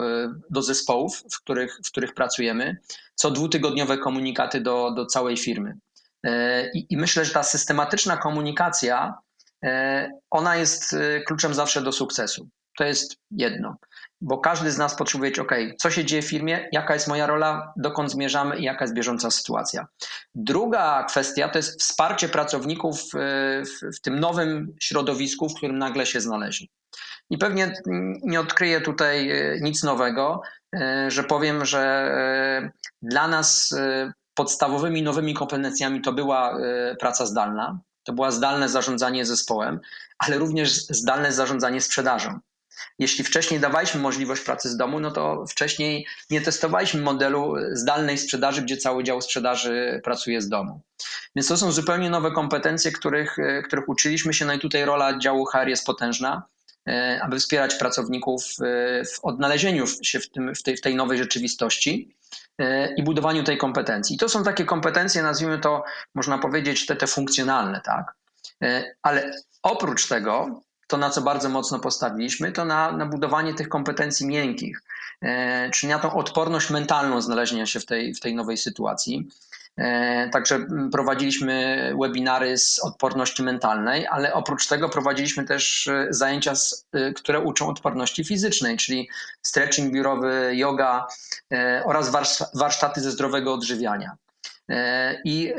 do 0.50 0.62
zespołów, 0.62 1.22
w 1.32 1.40
których, 1.42 1.78
w 1.86 1.90
których 1.90 2.14
pracujemy, 2.14 2.76
co 3.14 3.30
dwutygodniowe 3.30 3.98
komunikaty 3.98 4.60
do, 4.60 4.90
do 4.96 5.06
całej 5.06 5.36
firmy. 5.36 5.74
I, 6.74 6.86
I 6.90 6.96
myślę, 6.96 7.24
że 7.24 7.32
ta 7.32 7.42
systematyczna 7.42 8.16
komunikacja, 8.16 9.14
ona 10.30 10.56
jest 10.56 10.96
kluczem 11.26 11.54
zawsze 11.54 11.82
do 11.82 11.92
sukcesu. 11.92 12.48
To 12.78 12.84
jest 12.84 13.16
jedno 13.30 13.76
bo 14.20 14.38
każdy 14.38 14.70
z 14.70 14.78
nas 14.78 14.96
potrzebuje 14.96 15.32
OK, 15.40 15.52
co 15.78 15.90
się 15.90 16.04
dzieje 16.04 16.22
w 16.22 16.28
firmie, 16.28 16.68
jaka 16.72 16.94
jest 16.94 17.08
moja 17.08 17.26
rola, 17.26 17.72
dokąd 17.76 18.10
zmierzamy 18.10 18.58
i 18.58 18.62
jaka 18.62 18.84
jest 18.84 18.94
bieżąca 18.94 19.30
sytuacja. 19.30 19.86
Druga 20.34 21.04
kwestia 21.04 21.48
to 21.48 21.58
jest 21.58 21.80
wsparcie 21.80 22.28
pracowników 22.28 23.00
e, 23.14 23.62
w, 23.64 23.96
w 23.96 24.00
tym 24.00 24.20
nowym 24.20 24.74
środowisku, 24.80 25.48
w 25.48 25.54
którym 25.54 25.78
nagle 25.78 26.06
się 26.06 26.20
znaleźli. 26.20 26.70
I 27.30 27.38
pewnie 27.38 27.72
nie 28.22 28.40
odkryję 28.40 28.80
tutaj 28.80 29.30
e, 29.30 29.60
nic 29.60 29.82
nowego, 29.82 30.40
e, 30.74 31.10
że 31.10 31.24
powiem, 31.24 31.64
że 31.64 32.10
dla 33.02 33.28
nas 33.28 33.74
podstawowymi 34.34 35.02
nowymi 35.02 35.34
kompetencjami 35.34 36.00
to 36.00 36.12
była 36.12 36.58
praca 37.00 37.26
zdalna, 37.26 37.80
to 38.04 38.12
była 38.12 38.30
zdalne 38.30 38.68
zarządzanie 38.68 39.24
zespołem, 39.24 39.80
ale 40.18 40.38
również 40.38 40.86
zdalne 40.86 41.32
zarządzanie 41.32 41.80
sprzedażą. 41.80 42.38
Jeśli 42.98 43.24
wcześniej 43.24 43.60
dawaliśmy 43.60 44.00
możliwość 44.00 44.42
pracy 44.42 44.68
z 44.68 44.76
domu, 44.76 45.00
no 45.00 45.10
to 45.10 45.44
wcześniej 45.46 46.06
nie 46.30 46.40
testowaliśmy 46.40 47.00
modelu 47.00 47.54
zdalnej 47.72 48.18
sprzedaży, 48.18 48.62
gdzie 48.62 48.76
cały 48.76 49.04
dział 49.04 49.20
sprzedaży 49.20 50.00
pracuje 50.04 50.42
z 50.42 50.48
domu. 50.48 50.80
Więc 51.36 51.48
to 51.48 51.56
są 51.56 51.72
zupełnie 51.72 52.10
nowe 52.10 52.32
kompetencje, 52.32 52.92
których, 52.92 53.36
których 53.64 53.88
uczyliśmy 53.88 54.34
się, 54.34 54.44
no 54.44 54.52
i 54.52 54.58
tutaj 54.58 54.84
rola 54.84 55.18
działu 55.18 55.44
HR 55.44 55.68
jest 55.68 55.86
potężna 55.86 56.42
e, 56.88 57.20
aby 57.22 57.38
wspierać 57.38 57.74
pracowników 57.74 58.44
w 59.14 59.24
odnalezieniu 59.24 59.84
się 60.02 60.20
w, 60.20 60.30
tym, 60.30 60.54
w, 60.54 60.62
tej, 60.62 60.76
w 60.76 60.80
tej 60.80 60.94
nowej 60.94 61.18
rzeczywistości 61.18 62.16
e, 62.58 62.94
i 62.94 63.02
budowaniu 63.02 63.44
tej 63.44 63.58
kompetencji. 63.58 64.16
I 64.16 64.18
to 64.18 64.28
są 64.28 64.44
takie 64.44 64.64
kompetencje, 64.64 65.22
nazwijmy 65.22 65.58
to, 65.58 65.84
można 66.14 66.38
powiedzieć, 66.38 66.86
te, 66.86 66.96
te 66.96 67.06
funkcjonalne, 67.06 67.80
tak? 67.84 68.14
E, 68.62 68.94
ale 69.02 69.32
oprócz 69.62 70.08
tego 70.08 70.62
to, 70.88 70.96
na 70.96 71.10
co 71.10 71.20
bardzo 71.20 71.48
mocno 71.48 71.78
postawiliśmy, 71.78 72.52
to 72.52 72.64
na, 72.64 72.92
na 72.92 73.06
budowanie 73.06 73.54
tych 73.54 73.68
kompetencji 73.68 74.26
miękkich, 74.26 74.82
e, 75.22 75.70
czyli 75.70 75.92
na 75.92 75.98
tą 75.98 76.14
odporność 76.14 76.70
mentalną 76.70 77.22
znalezienia 77.22 77.66
się 77.66 77.80
w 77.80 77.86
tej, 77.86 78.14
w 78.14 78.20
tej 78.20 78.34
nowej 78.34 78.56
sytuacji. 78.56 79.28
E, 79.76 80.28
także 80.28 80.66
prowadziliśmy 80.92 81.78
webinary 82.00 82.58
z 82.58 82.78
odporności 82.78 83.42
mentalnej, 83.42 84.06
ale 84.06 84.34
oprócz 84.34 84.66
tego 84.66 84.88
prowadziliśmy 84.88 85.44
też 85.44 85.86
e, 85.86 86.06
zajęcia, 86.10 86.52
które 87.16 87.40
uczą 87.40 87.68
odporności 87.68 88.24
fizycznej, 88.24 88.76
czyli 88.76 89.08
stretching 89.42 89.92
biurowy, 89.92 90.50
yoga 90.54 91.06
oraz 91.84 92.10
warsztaty 92.54 93.00
ze 93.00 93.10
zdrowego 93.10 93.54
odżywiania. 93.54 94.16
I, 95.24 95.52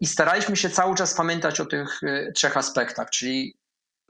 I 0.00 0.06
staraliśmy 0.06 0.56
się 0.56 0.70
cały 0.70 0.94
czas 0.94 1.14
pamiętać 1.14 1.60
o 1.60 1.66
tych 1.66 2.00
trzech 2.34 2.56
aspektach, 2.56 3.10
czyli 3.10 3.56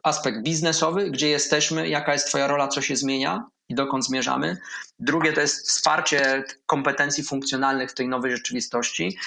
aspekt 0.03 0.43
biznesowy, 0.43 1.11
gdzie 1.11 1.29
jesteśmy, 1.29 1.88
jaka 1.88 2.12
jest 2.12 2.29
Twoja 2.29 2.47
rola, 2.47 2.69
co 2.69 2.83
się 2.83 2.97
zmienia 2.97 3.47
i 3.69 3.75
dokąd 3.75 4.05
zmierzamy. 4.05 4.57
Drugie 4.99 5.33
to 5.33 5.41
jest 5.41 5.69
wsparcie 5.69 6.45
kompetencji 6.67 7.25
funkcjonalnych 7.25 7.91
w 7.91 7.95
tej 7.95 8.09
nowej 8.09 8.33
rzeczywistości. 8.33 9.19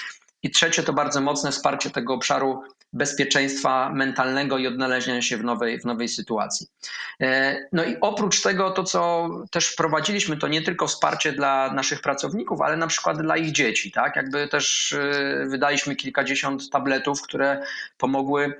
I 0.43 0.51
trzecie 0.51 0.83
to 0.83 0.93
bardzo 0.93 1.21
mocne 1.21 1.51
wsparcie 1.51 1.89
tego 1.89 2.13
obszaru 2.13 2.63
bezpieczeństwa 2.93 3.91
mentalnego 3.93 4.57
i 4.57 4.67
odnalezienia 4.67 5.21
się 5.21 5.37
w 5.37 5.43
nowej, 5.43 5.79
w 5.79 5.85
nowej 5.85 6.07
sytuacji. 6.07 6.67
E, 7.21 7.57
no 7.71 7.83
i 7.83 7.95
oprócz 8.01 8.41
tego, 8.41 8.71
to 8.71 8.83
co 8.83 9.29
też 9.51 9.75
prowadziliśmy, 9.75 10.37
to 10.37 10.47
nie 10.47 10.61
tylko 10.61 10.87
wsparcie 10.87 11.31
dla 11.31 11.73
naszych 11.73 12.01
pracowników, 12.01 12.61
ale 12.61 12.77
na 12.77 12.87
przykład 12.87 13.21
dla 13.21 13.37
ich 13.37 13.51
dzieci. 13.51 13.91
Tak? 13.91 14.15
Jakby 14.15 14.47
też 14.47 14.93
e, 14.93 15.45
wydaliśmy 15.47 15.95
kilkadziesiąt 15.95 16.69
tabletów, 16.69 17.21
które 17.21 17.63
pomogły 17.97 18.53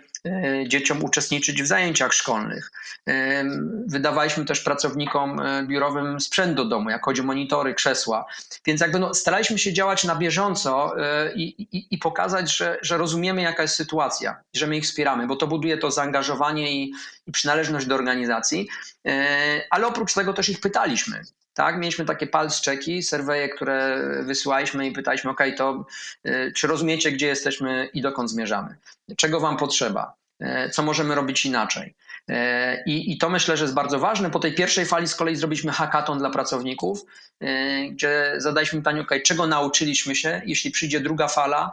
dzieciom 0.67 1.03
uczestniczyć 1.03 1.63
w 1.63 1.67
zajęciach 1.67 2.13
szkolnych. 2.13 2.71
E, 3.07 3.43
wydawaliśmy 3.87 4.45
też 4.45 4.59
pracownikom 4.59 5.39
e, 5.39 5.63
biurowym 5.67 6.19
sprzęt 6.19 6.55
do 6.55 6.65
domu, 6.65 6.89
jak 6.89 7.05
chodzi 7.05 7.21
o 7.21 7.23
monitory, 7.23 7.73
krzesła. 7.73 8.25
Więc 8.65 8.81
jakby 8.81 8.99
no, 8.99 9.13
staraliśmy 9.13 9.59
się 9.59 9.73
działać 9.73 10.03
na 10.03 10.15
bieżąco 10.15 10.95
i, 11.35 11.43
i, 11.43 11.87
i 11.91 11.97
pokazać, 11.97 12.57
że, 12.57 12.77
że 12.81 12.97
rozumiemy, 12.97 13.41
jaka 13.41 13.61
jest 13.61 13.75
sytuacja, 13.75 14.41
że 14.53 14.67
my 14.67 14.77
ich 14.77 14.83
wspieramy, 14.83 15.27
bo 15.27 15.35
to 15.35 15.47
buduje 15.47 15.77
to 15.77 15.91
zaangażowanie 15.91 16.71
i, 16.71 16.93
i 17.27 17.31
przynależność 17.31 17.85
do 17.85 17.95
organizacji. 17.95 18.67
Ale 19.69 19.87
oprócz 19.87 20.13
tego 20.13 20.33
też 20.33 20.49
ich 20.49 20.59
pytaliśmy. 20.59 21.21
Tak, 21.59 21.77
mieliśmy 21.77 22.05
takie 22.05 22.27
pulse 22.27 22.71
checki, 22.71 23.03
serweje, 23.03 23.49
które 23.49 24.03
wysyłaliśmy 24.23 24.87
i 24.87 24.91
pytaliśmy, 24.91 25.31
OK, 25.31 25.41
to 25.57 25.85
y, 26.27 26.53
czy 26.55 26.67
rozumiecie, 26.67 27.11
gdzie 27.11 27.27
jesteśmy 27.27 27.89
i 27.93 28.01
dokąd 28.01 28.29
zmierzamy? 28.29 28.75
Czego 29.17 29.39
wam 29.39 29.57
potrzeba? 29.57 30.13
Y, 30.41 30.69
co 30.69 30.83
możemy 30.83 31.15
robić 31.15 31.45
inaczej? 31.45 31.95
Y, 32.29 32.33
I, 32.85 33.11
I, 33.11 33.17
to 33.17 33.29
myślę, 33.29 33.57
że 33.57 33.63
jest 33.63 33.73
bardzo 33.73 33.99
ważne. 33.99 34.29
Po 34.29 34.39
tej 34.39 34.53
pierwszej 34.53 34.85
fali 34.85 35.07
z 35.07 35.15
kolei 35.15 35.35
zrobiliśmy 35.35 35.71
hackathon 35.71 36.19
dla 36.19 36.29
pracowników, 36.29 37.05
gdzie 37.91 38.33
zadaliśmy 38.37 38.79
pytanie, 38.79 39.01
OK, 39.01 39.11
czego 39.25 39.47
nauczyliśmy 39.47 40.15
się, 40.15 40.41
jeśli 40.45 40.71
przyjdzie 40.71 40.99
druga 40.99 41.27
fala, 41.27 41.71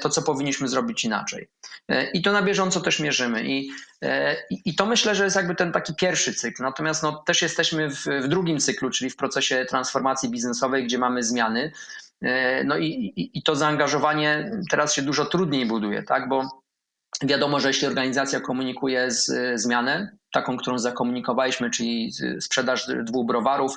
to, 0.00 0.08
co 0.08 0.22
powinniśmy 0.22 0.68
zrobić 0.68 1.04
inaczej. 1.04 1.48
E, 1.88 2.10
I 2.10 2.22
to 2.22 2.32
na 2.32 2.42
bieżąco 2.42 2.80
też 2.80 3.00
mierzymy. 3.00 3.44
I, 3.44 3.70
e, 4.02 4.36
i 4.50 4.74
to 4.74 4.86
myślę, 4.86 5.14
że 5.14 5.24
jest 5.24 5.36
jakby 5.36 5.54
ten 5.54 5.72
taki 5.72 5.94
pierwszy 5.94 6.34
cykl. 6.34 6.62
Natomiast 6.62 7.02
no, 7.02 7.22
też 7.26 7.42
jesteśmy 7.42 7.90
w, 7.90 8.04
w 8.04 8.28
drugim 8.28 8.58
cyklu, 8.58 8.90
czyli 8.90 9.10
w 9.10 9.16
procesie 9.16 9.66
transformacji 9.68 10.28
biznesowej, 10.28 10.84
gdzie 10.84 10.98
mamy 10.98 11.22
zmiany. 11.22 11.72
No 12.64 12.76
i, 12.76 12.86
i, 13.16 13.38
i 13.38 13.42
to 13.42 13.56
zaangażowanie 13.56 14.50
teraz 14.70 14.94
się 14.94 15.02
dużo 15.02 15.24
trudniej 15.24 15.66
buduje, 15.66 16.02
tak? 16.02 16.28
bo 16.28 16.62
Wiadomo, 17.22 17.60
że 17.60 17.68
jeśli 17.68 17.86
organizacja 17.86 18.40
komunikuje 18.40 19.10
z, 19.10 19.30
zmianę, 19.60 20.16
taką, 20.32 20.56
którą 20.56 20.78
zakomunikowaliśmy, 20.78 21.70
czyli 21.70 22.12
sprzedaż 22.40 22.86
dwóch 23.04 23.26
browarów, 23.26 23.76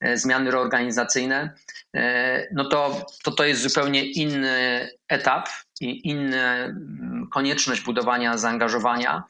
e, 0.00 0.16
zmiany 0.16 0.50
reorganizacyjne, 0.50 1.52
e, 1.96 2.46
no 2.52 2.64
to, 2.64 3.06
to 3.22 3.30
to 3.30 3.44
jest 3.44 3.62
zupełnie 3.62 4.04
inny 4.04 4.88
etap 5.08 5.48
i 5.80 6.08
inna 6.08 6.54
mm, 6.54 7.28
konieczność 7.32 7.80
budowania 7.80 8.38
zaangażowania, 8.38 9.22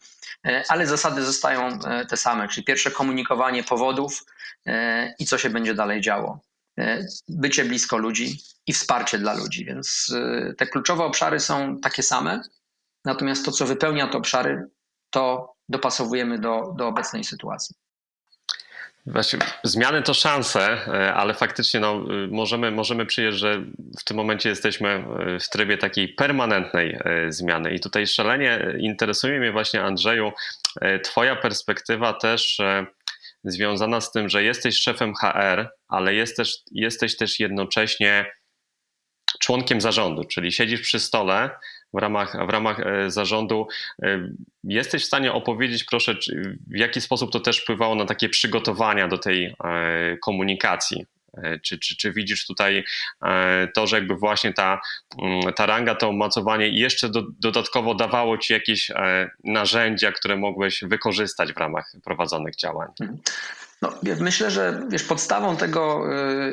e, 0.46 0.62
ale 0.68 0.86
zasady 0.86 1.22
zostają 1.22 1.78
te 2.08 2.16
same, 2.16 2.48
czyli 2.48 2.64
pierwsze 2.64 2.90
komunikowanie 2.90 3.64
powodów 3.64 4.24
i 5.18 5.26
co 5.26 5.38
się 5.38 5.50
będzie 5.50 5.74
dalej 5.74 6.00
działo. 6.00 6.40
Bycie 7.28 7.64
blisko 7.64 7.98
ludzi 7.98 8.38
i 8.66 8.72
wsparcie 8.72 9.18
dla 9.18 9.34
ludzi, 9.34 9.64
więc 9.64 10.14
te 10.58 10.66
kluczowe 10.66 11.04
obszary 11.04 11.40
są 11.40 11.80
takie 11.80 12.02
same. 12.02 12.42
Natomiast 13.08 13.44
to, 13.44 13.52
co 13.52 13.66
wypełnia 13.66 14.06
te 14.06 14.18
obszary, 14.18 14.64
to 15.10 15.54
dopasowujemy 15.68 16.38
do, 16.38 16.74
do 16.78 16.86
obecnej 16.86 17.24
sytuacji. 17.24 17.76
Właśnie, 19.06 19.38
zmiany 19.64 20.02
to 20.02 20.14
szanse, 20.14 20.86
e, 20.86 21.14
ale 21.14 21.34
faktycznie 21.34 21.80
no, 21.80 21.94
y, 21.94 22.28
możemy, 22.30 22.70
możemy 22.70 23.06
przyjąć, 23.06 23.36
że 23.36 23.62
w 24.00 24.04
tym 24.04 24.16
momencie 24.16 24.48
jesteśmy 24.48 24.88
e, 24.88 25.38
w 25.40 25.48
trybie 25.48 25.78
takiej 25.78 26.08
permanentnej 26.08 26.98
e, 27.04 27.32
zmiany. 27.32 27.74
I 27.74 27.80
tutaj 27.80 28.06
szalenie 28.06 28.74
interesuje 28.78 29.40
mnie 29.40 29.52
właśnie, 29.52 29.82
Andrzeju, 29.82 30.32
Twoja 31.04 31.36
perspektywa 31.36 32.12
też 32.12 32.58
związana 33.44 34.00
z 34.00 34.12
tym, 34.12 34.28
że 34.28 34.42
jesteś 34.42 34.80
szefem 34.80 35.14
HR, 35.14 35.68
ale 35.88 36.14
jesteś, 36.14 36.54
jesteś 36.72 37.16
też 37.16 37.40
jednocześnie 37.40 38.26
członkiem 39.40 39.80
zarządu, 39.80 40.24
czyli 40.24 40.52
siedzisz 40.52 40.80
przy 40.80 41.00
stole 41.00 41.50
w 41.94 41.98
ramach, 41.98 42.46
w 42.46 42.50
ramach 42.50 42.80
e, 42.80 43.10
zarządu. 43.10 43.66
E, 44.02 44.28
jesteś 44.64 45.02
w 45.02 45.06
stanie 45.06 45.32
opowiedzieć, 45.32 45.84
proszę, 45.84 46.14
w 46.66 46.76
jaki 46.76 47.00
sposób 47.00 47.32
to 47.32 47.40
też 47.40 47.60
wpływało 47.60 47.94
na 47.94 48.04
takie 48.04 48.28
przygotowania 48.28 49.08
do 49.08 49.18
tej 49.18 49.44
e, 49.64 50.16
komunikacji 50.16 51.06
Czy, 51.62 51.78
czy, 51.78 51.96
czy 51.96 52.12
widzisz 52.12 52.46
tutaj 52.46 52.84
to, 53.74 53.86
że 53.86 53.96
jakby 53.96 54.14
właśnie 54.14 54.52
ta, 54.52 54.80
mm, 55.22 55.52
ta 55.52 55.66
ranga, 55.66 55.94
to 55.94 56.08
umocowanie 56.08 56.68
jeszcze 56.68 57.08
do, 57.08 57.22
dodatkowo 57.40 57.94
dawało 57.94 58.38
ci 58.38 58.52
jakieś 58.52 58.90
narzędzia, 59.44 60.12
które 60.12 60.36
mogłeś 60.36 60.80
wykorzystać 60.82 61.52
w 61.52 61.56
ramach 61.56 61.92
prowadzonych 62.04 62.56
działań? 62.56 62.88
Mhm. 63.00 63.18
No, 63.82 63.94
myślę, 64.20 64.50
że 64.50 64.82
wiesz, 64.90 65.04
podstawą 65.04 65.56
tego, 65.56 66.04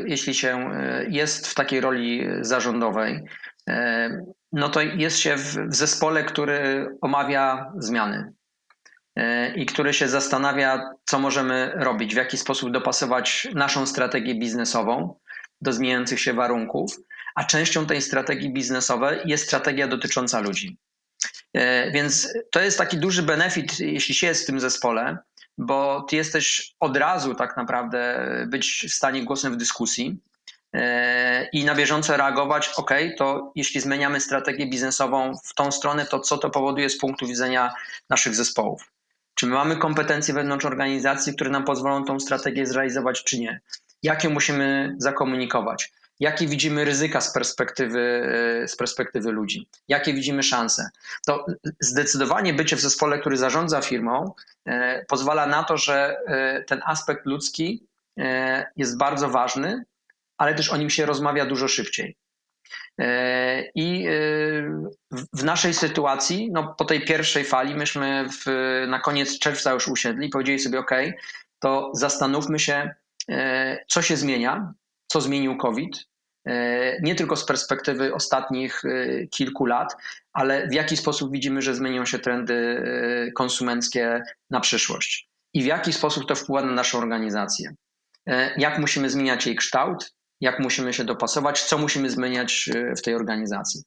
jeśli 0.06 0.34
się 0.34 0.72
jest 1.10 1.48
w 1.48 1.56
takiej 1.56 1.82
roli 1.82 2.28
zarządowej, 2.42 3.20
no 4.52 4.70
to 4.70 4.82
jest 4.82 5.18
się 5.18 5.38
w, 5.38 5.58
w 5.70 5.76
zespole, 5.76 6.24
który 6.24 6.90
omawia 7.02 7.72
zmiany 7.78 8.34
e, 9.16 9.56
i 9.56 9.66
który 9.66 9.94
się 9.94 10.08
zastanawia, 10.08 10.90
co 11.06 11.20
możemy 11.20 11.72
robić, 11.76 12.14
w 12.14 12.18
jaki 12.18 12.38
sposób 12.38 12.72
dopasować 12.72 13.48
naszą 13.54 13.86
strategię 13.86 14.36
biznesową 14.36 15.20
do 15.62 15.74
zmieniających 15.74 16.20
się 16.20 16.34
warunków, 16.34 16.98
a 17.36 17.44
częścią 17.44 17.86
tej 17.86 18.02
strategii 18.02 18.54
biznesowej 18.54 19.20
jest 19.26 19.46
strategia 19.46 19.88
dotycząca 19.88 20.40
ludzi. 20.40 20.78
E, 21.54 21.92
więc 21.92 22.34
to 22.52 22.62
jest 22.62 22.78
taki 22.78 22.98
duży 22.98 23.24
benefit, 23.24 23.80
jeśli 23.80 24.16
się 24.16 24.28
jest 24.28 24.44
w 24.44 24.48
tym 24.48 24.60
zespole, 24.60 25.18
bo 25.58 26.02
ty 26.10 26.16
jesteś 26.16 26.76
od 26.80 26.98
razu 26.98 27.36
tak 27.36 27.58
naprawdę 27.58 28.30
być 28.48 28.86
w 28.90 28.94
stanie 28.94 29.24
głosem 29.24 29.54
w 29.54 29.58
dyskusji 29.58 30.20
i 31.54 31.66
na 31.66 31.76
bieżąco 31.76 32.18
reagować, 32.18 32.72
ok, 32.78 32.92
to 33.18 33.52
jeśli 33.56 33.82
zmieniamy 33.82 34.22
strategię 34.22 34.68
biznesową 34.68 35.38
w 35.44 35.54
tą 35.54 35.72
stronę, 35.72 36.06
to 36.06 36.20
co 36.20 36.38
to 36.38 36.50
powoduje 36.50 36.90
z 36.90 36.98
punktu 36.98 37.28
widzenia 37.28 37.74
naszych 38.10 38.36
zespołów? 38.36 38.92
Czy 39.36 39.48
my 39.48 39.54
mamy 39.54 39.78
kompetencje 39.78 40.34
wewnątrz 40.34 40.66
organizacji, 40.66 41.34
które 41.34 41.50
nam 41.50 41.64
pozwolą 41.64 42.06
tą 42.06 42.20
strategię 42.20 42.66
zrealizować, 42.66 43.24
czy 43.24 43.40
nie? 43.40 43.62
Jakie 44.04 44.30
musimy 44.30 44.96
zakomunikować? 44.98 45.92
Jakie 46.20 46.48
widzimy 46.48 46.86
ryzyka 46.86 47.22
z 47.22 47.34
perspektywy, 47.34 48.30
z 48.68 48.76
perspektywy 48.76 49.32
ludzi? 49.32 49.68
Jakie 49.88 50.14
widzimy 50.14 50.44
szanse? 50.44 50.90
To 51.26 51.46
zdecydowanie 51.80 52.54
bycie 52.54 52.76
w 52.76 52.82
zespole, 52.82 53.20
który 53.20 53.38
zarządza 53.38 53.82
firmą, 53.82 54.34
e, 54.66 55.06
pozwala 55.06 55.46
na 55.48 55.64
to, 55.64 55.78
że 55.78 56.18
e, 56.28 56.64
ten 56.64 56.82
aspekt 56.86 57.26
ludzki 57.26 57.88
e, 58.18 58.66
jest 58.76 58.98
bardzo 58.98 59.30
ważny 59.30 59.86
ale 60.38 60.56
też 60.56 60.70
o 60.70 60.78
nim 60.78 60.90
się 60.90 61.06
rozmawia 61.06 61.46
dużo 61.46 61.68
szybciej. 61.68 62.18
E, 63.02 63.64
I 63.76 64.08
e, 64.08 64.12
w 65.34 65.44
naszej 65.44 65.74
sytuacji, 65.74 66.50
no 66.52 66.76
po 66.78 66.86
tej 66.86 67.02
pierwszej 67.02 67.44
fali, 67.44 67.76
myśmy 67.76 68.26
w, 68.30 68.46
na 68.88 69.00
koniec 69.00 69.40
czerwca 69.40 69.74
już 69.74 69.88
usiedli 69.88 70.28
i 70.28 70.30
powiedzieli 70.30 70.60
sobie: 70.60 70.80
OK, 70.80 70.92
to 71.60 71.92
zastanówmy 71.94 72.60
się, 72.60 72.90
e, 73.30 73.86
co 73.88 74.02
się 74.02 74.18
zmienia, 74.18 74.74
co 75.08 75.22
zmienił 75.22 75.58
COVID. 75.58 76.06
Nie 77.02 77.16
tylko 77.16 77.36
z 77.36 77.46
perspektywy 77.46 78.14
ostatnich 78.14 78.82
kilku 79.32 79.66
lat, 79.66 79.96
ale 80.34 80.68
w 80.68 80.74
jaki 80.74 80.98
sposób 80.98 81.32
widzimy, 81.32 81.62
że 81.62 81.76
zmienią 81.76 82.06
się 82.06 82.20
trendy 82.20 82.84
konsumenckie 83.36 84.24
na 84.50 84.60
przyszłość 84.60 85.30
i 85.54 85.64
w 85.64 85.66
jaki 85.66 85.94
sposób 85.94 86.28
to 86.28 86.36
wpływa 86.36 86.68
na 86.68 86.74
naszą 86.74 86.98
organizację. 86.98 87.76
Jak 88.58 88.80
musimy 88.80 89.10
zmieniać 89.10 89.46
jej 89.46 89.56
kształt, 89.56 90.14
jak 90.42 90.60
musimy 90.60 90.94
się 90.94 91.04
dopasować, 91.04 91.64
co 91.64 91.78
musimy 91.78 92.10
zmieniać 92.10 92.70
e, 92.76 92.96
w 92.96 93.02
tej 93.02 93.16
organizacji. 93.16 93.84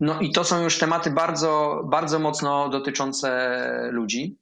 No 0.00 0.20
i 0.20 0.32
to 0.32 0.44
są 0.44 0.64
już 0.64 0.78
tematy 0.78 1.10
bardzo, 1.10 1.82
bardzo 1.84 2.18
mocno 2.18 2.68
dotyczące 2.68 3.88
ludzi, 3.92 4.36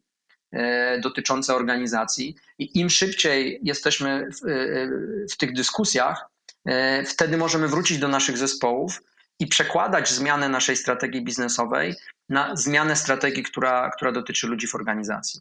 e, 0.53 1.01
dotyczące 1.01 1.55
organizacji. 1.55 2.37
I 2.59 2.81
im 2.81 2.91
szybciej 2.91 3.61
jesteśmy 3.63 4.29
w, 4.31 4.49
e, 4.49 5.27
w 5.27 5.37
tych 5.37 5.53
dyskusjach, 5.53 6.29
wtedy 7.07 7.37
możemy 7.37 7.69
wrócić 7.69 7.99
do 7.99 8.09
naszych 8.09 8.39
zespołów 8.39 9.03
i 9.39 9.47
przekładać 9.47 10.11
zmianę 10.11 10.49
naszej 10.49 10.77
strategii 10.77 11.25
biznesowej 11.25 11.95
na 12.29 12.57
zmianę 12.57 12.97
strategii, 12.97 13.43
która, 13.43 13.91
która 13.97 14.13
dotyczy 14.13 14.47
ludzi 14.47 14.67
w 14.67 14.75
organizacji. 14.75 15.41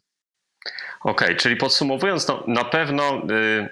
Okej, 1.00 1.28
okay, 1.28 1.36
czyli 1.36 1.56
podsumowując, 1.56 2.28
no, 2.28 2.44
na 2.46 2.64
pewno 2.64 3.22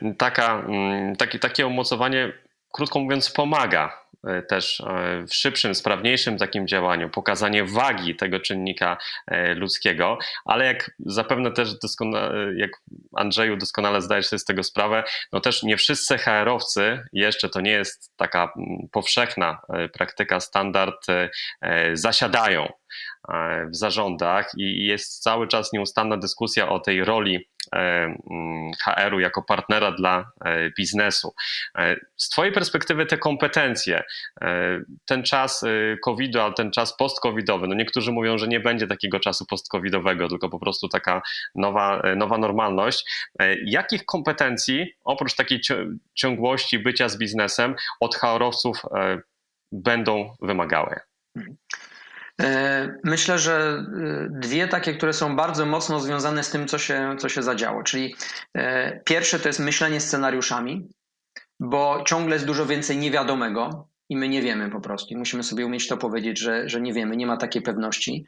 y, 0.03 0.15
taka, 0.19 0.67
y, 1.13 1.17
taki, 1.17 1.39
takie 1.39 1.67
umocowanie, 1.67 2.33
krótko 2.73 2.99
mówiąc, 2.99 3.31
pomaga 3.31 4.03
y, 4.39 4.43
też 4.43 4.83
w 5.29 5.35
szybszym, 5.35 5.75
sprawniejszym 5.75 6.39
takim 6.39 6.69
działaniu, 6.69 7.11
pokazanie 7.11 7.65
wagi 7.65 8.17
tego 8.17 8.41
czynnika 8.41 8.97
ludzkiego, 9.57 10.19
ale 10.45 10.65
jak 10.65 10.91
zapewne 10.99 11.53
też 11.53 11.79
doskonale, 11.79 12.55
jak 12.57 12.71
Andrzeju 13.17 13.57
doskonale 13.57 14.03
zdajesz 14.03 14.27
sobie 14.27 14.41
z 14.41 14.45
tego 14.45 14.63
sprawę, 14.63 15.05
no 15.33 15.41
też 15.41 15.63
nie 15.63 15.77
wszyscy 15.77 16.19
HR-owcy, 16.19 17.03
jeszcze 17.13 17.49
to 17.49 17.61
nie 17.61 17.71
jest 17.71 18.13
taka 18.17 18.53
mm, 18.57 18.89
powszechna 18.93 19.61
praktyka, 19.93 20.41
standard, 20.41 21.07
zasiadają 21.93 22.73
w 23.73 23.77
zarządach 23.77 24.51
i 24.57 24.87
jest 24.87 25.23
cały 25.23 25.49
czas 25.49 25.73
nieustanna 25.73 26.17
dyskusja 26.17 26.69
o 26.69 26.81
tej 26.81 27.05
roli 27.05 27.37
e, 27.37 27.79
mm, 28.31 28.73
HR-u 28.85 29.21
jako 29.21 29.43
partnera 29.43 29.93
dla 29.93 30.31
e, 30.45 30.71
biznesu. 30.71 31.35
Z 32.17 32.29
Twojej 32.29 32.53
perspektywy 32.53 33.07
te 33.07 33.19
kompetencje, 33.19 34.03
ten 35.05 35.23
czas 35.23 35.65
COVID-u, 36.05 36.53
ten 36.53 36.71
czas 36.71 36.97
post-COVIDowy, 36.97 37.69
no 37.69 37.75
niektórzy 37.75 38.13
mówią, 38.13 38.39
że 38.39 38.49
nie 38.49 38.61
będzie 38.61 38.87
takiego 38.87 39.21
czasu 39.21 39.47
post-COVIDowego, 39.47 40.29
tylko 40.29 40.49
po 40.49 40.59
prostu 40.59 40.89
taka 40.89 41.23
nowa, 41.55 42.03
nowa 42.17 42.39
normalność. 42.39 43.05
Jakich 43.65 44.05
kompetencji, 44.05 44.95
oprócz 45.05 45.35
takiej 45.35 45.61
ciągłości 46.15 46.79
bycia 46.79 47.09
z 47.09 47.19
biznesem, 47.19 47.75
od 48.01 48.15
HR-owców 48.15 48.83
będą 49.73 50.35
wymagały? 50.43 51.01
Hmm. 51.35 51.57
E, 52.43 52.99
myślę, 53.05 53.39
że 53.39 53.55
e, 53.55 54.29
dwie 54.31 54.69
takie, 54.69 54.95
które 54.95 55.13
są 55.13 55.37
bardzo 55.37 55.67
mocno 55.67 56.01
związane 56.01 56.43
z 56.43 56.51
tym, 56.51 56.69
co 56.69 56.79
się, 56.79 57.17
co 57.19 57.29
się 57.29 57.43
zadziało. 57.43 57.83
Czyli 57.83 58.15
e, 58.55 59.01
pierwsze 59.01 59.39
to 59.39 59.49
jest 59.49 59.61
myślenie 59.61 60.01
scenariuszami, 60.01 60.89
bo 61.61 62.05
ciągle 62.07 62.35
jest 62.35 62.47
dużo 62.47 62.67
więcej 62.67 62.97
niewiadomego 62.97 63.89
i 64.09 64.17
my 64.17 64.29
nie 64.29 64.43
wiemy 64.43 64.71
po 64.71 64.81
prostu. 64.81 65.19
musimy 65.19 65.43
sobie 65.43 65.67
umieć 65.67 65.89
to 65.89 65.97
powiedzieć, 65.97 66.39
że, 66.39 66.69
że 66.69 66.81
nie 66.81 66.93
wiemy, 66.93 67.17
nie 67.17 67.27
ma 67.27 67.37
takiej 67.37 67.63
pewności. 67.63 68.25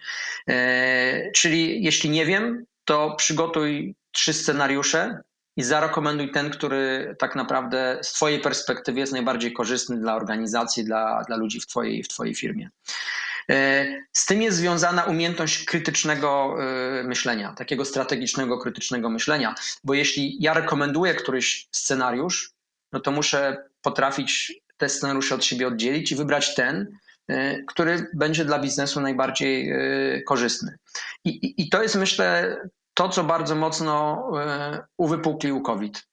Czyli 1.35 1.85
jeśli 1.85 2.11
nie 2.11 2.27
wiem, 2.27 2.65
to 2.85 3.15
przygotuj 3.17 3.95
trzy 4.13 4.33
scenariusze 4.33 5.23
i 5.57 5.63
zarekomenduj 5.63 6.31
ten, 6.31 6.51
który 6.51 7.17
tak 7.19 7.37
naprawdę 7.37 7.99
z 8.03 8.13
Twojej 8.13 8.41
perspektywy 8.41 9.01
jest 9.01 9.13
najbardziej 9.13 9.53
korzystny 9.53 9.97
dla 9.97 10.17
organizacji, 10.17 10.85
dla, 10.85 11.23
dla 11.27 11.37
ludzi 11.37 11.61
w 11.61 11.67
twojej, 11.67 12.03
w 12.03 12.09
twojej 12.09 12.35
firmie. 12.35 12.71
E, 13.51 13.87
z 14.13 14.27
tym 14.27 14.43
jest 14.43 14.57
związana 14.57 15.05
umiejętność 15.05 15.65
krytycznego 15.65 16.57
e, 16.59 17.05
myślenia, 17.05 17.53
takiego 17.53 17.85
strategicznego, 17.85 18.59
krytycznego 18.59 19.11
myślenia, 19.11 19.55
bo 19.85 19.95
jeśli 19.95 20.37
ja 20.41 20.55
rekomenduję 20.55 21.15
któryś 21.15 21.69
scenariusz, 21.73 22.53
no 22.93 23.01
to 23.01 23.11
muszę 23.11 23.65
potrafić 23.83 24.53
te 24.77 24.89
scenariusze 24.89 25.35
od 25.35 25.45
siebie 25.45 25.67
oddzielić 25.67 26.13
i 26.13 26.17
wybrać 26.17 26.55
ten, 26.55 26.99
e, 27.29 27.63
który 27.63 28.07
będzie 28.15 28.45
dla 28.45 28.59
biznesu 28.59 29.01
najbardziej 29.01 29.73
korzystny. 30.27 30.77
I, 31.25 31.31
i, 31.31 31.63
i 31.63 31.69
to 31.69 31.83
jest, 31.83 31.95
myślę, 31.95 32.57
to, 32.95 33.09
co 33.09 33.25
bardzo 33.25 33.55
mocno 33.55 34.25
uwypuklił 34.97 35.63
COVID. 35.63 36.09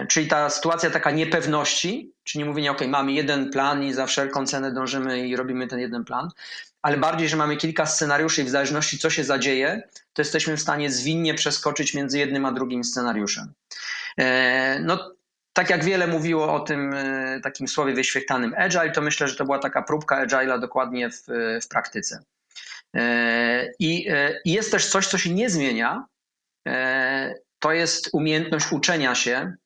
E, 0.00 0.06
czyli 0.06 0.28
ta 0.28 0.50
sytuacja 0.50 0.90
taka 0.90 1.10
niepewności, 1.10 2.12
czyli 2.24 2.44
nie 2.44 2.48
mówienie, 2.48 2.70
ok, 2.70 2.80
mamy 2.88 3.12
jeden 3.12 3.50
plan 3.50 3.82
i 3.82 3.92
za 3.92 4.06
wszelką 4.06 4.46
cenę 4.46 4.72
dążymy 4.72 5.28
i 5.28 5.36
robimy 5.36 5.66
ten 5.66 5.78
jeden 5.78 6.04
plan, 6.04 6.28
ale 6.82 6.96
bardziej, 6.96 7.28
że 7.28 7.36
mamy 7.36 7.56
kilka 7.56 7.86
scenariuszy 7.86 8.42
i 8.42 8.44
w 8.44 8.50
zależności 8.50 8.98
co 8.98 9.10
się 9.10 9.24
zadzieje, 9.24 9.82
to 10.12 10.22
jesteśmy 10.22 10.56
w 10.56 10.60
stanie 10.60 10.90
zwinnie 10.90 11.34
przeskoczyć 11.34 11.94
między 11.94 12.18
jednym 12.18 12.44
a 12.44 12.52
drugim 12.52 12.84
scenariuszem. 12.84 13.52
E, 14.18 14.80
no, 14.80 15.14
tak 15.52 15.70
jak 15.70 15.84
wiele 15.84 16.06
mówiło 16.06 16.54
o 16.54 16.60
tym 16.60 16.94
e, 16.94 17.40
takim 17.42 17.68
słowie 17.68 17.94
wyświechtanym 17.94 18.54
agile, 18.56 18.90
to 18.90 19.02
myślę, 19.02 19.28
że 19.28 19.36
to 19.36 19.44
była 19.44 19.58
taka 19.58 19.82
próbka 19.82 20.26
agile'a 20.26 20.60
dokładnie 20.60 21.10
w, 21.10 21.22
w 21.62 21.68
praktyce. 21.68 22.22
I 23.78 24.06
jest 24.44 24.70
też 24.70 24.88
coś, 24.88 25.06
co 25.06 25.18
się 25.18 25.34
nie 25.34 25.50
zmienia, 25.50 26.04
to 27.60 27.72
jest 27.72 28.10
umiejętność 28.12 28.72
uczenia 28.72 29.14
się 29.14 29.36
e, 29.36 29.56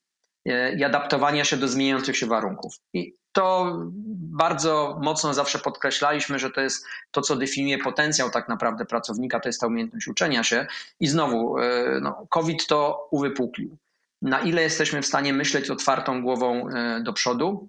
i 0.76 0.85
adaptowania 0.85 1.44
się 1.44 1.57
do 1.57 1.68
zmieniających 1.68 2.16
się 2.16 2.26
warunków. 2.26 2.74
I 2.92 3.14
to 3.33 3.76
bardzo 4.16 4.98
mocno 5.02 5.35
zawsze 5.35 5.59
podkreślaliśmy, 5.59 6.38
że 6.38 6.50
to 6.50 6.61
jest 6.61 6.87
to, 7.11 7.20
co 7.20 7.37
definiuje 7.37 7.78
potencjał 7.78 8.30
tak 8.30 8.48
naprawdę 8.48 8.85
pracownika, 8.85 9.40
to 9.40 9.48
jest 9.48 9.61
ta 9.61 9.66
umiejętność 9.66 10.09
uczenia 10.09 10.44
się. 10.44 10.66
I 11.00 11.07
znowu, 11.07 11.59
e, 11.59 12.00
no, 12.02 12.26
COVID 12.30 12.66
to 12.66 13.09
uwypuklił. 13.11 13.76
Na 14.22 14.40
ile 14.40 14.62
jesteśmy 14.62 15.02
w 15.02 15.07
stanie 15.07 15.33
myśleć 15.33 15.70
otwartą 15.70 16.22
głową 16.22 16.68
e, 16.68 17.00
do 17.00 17.12
przodu, 17.12 17.68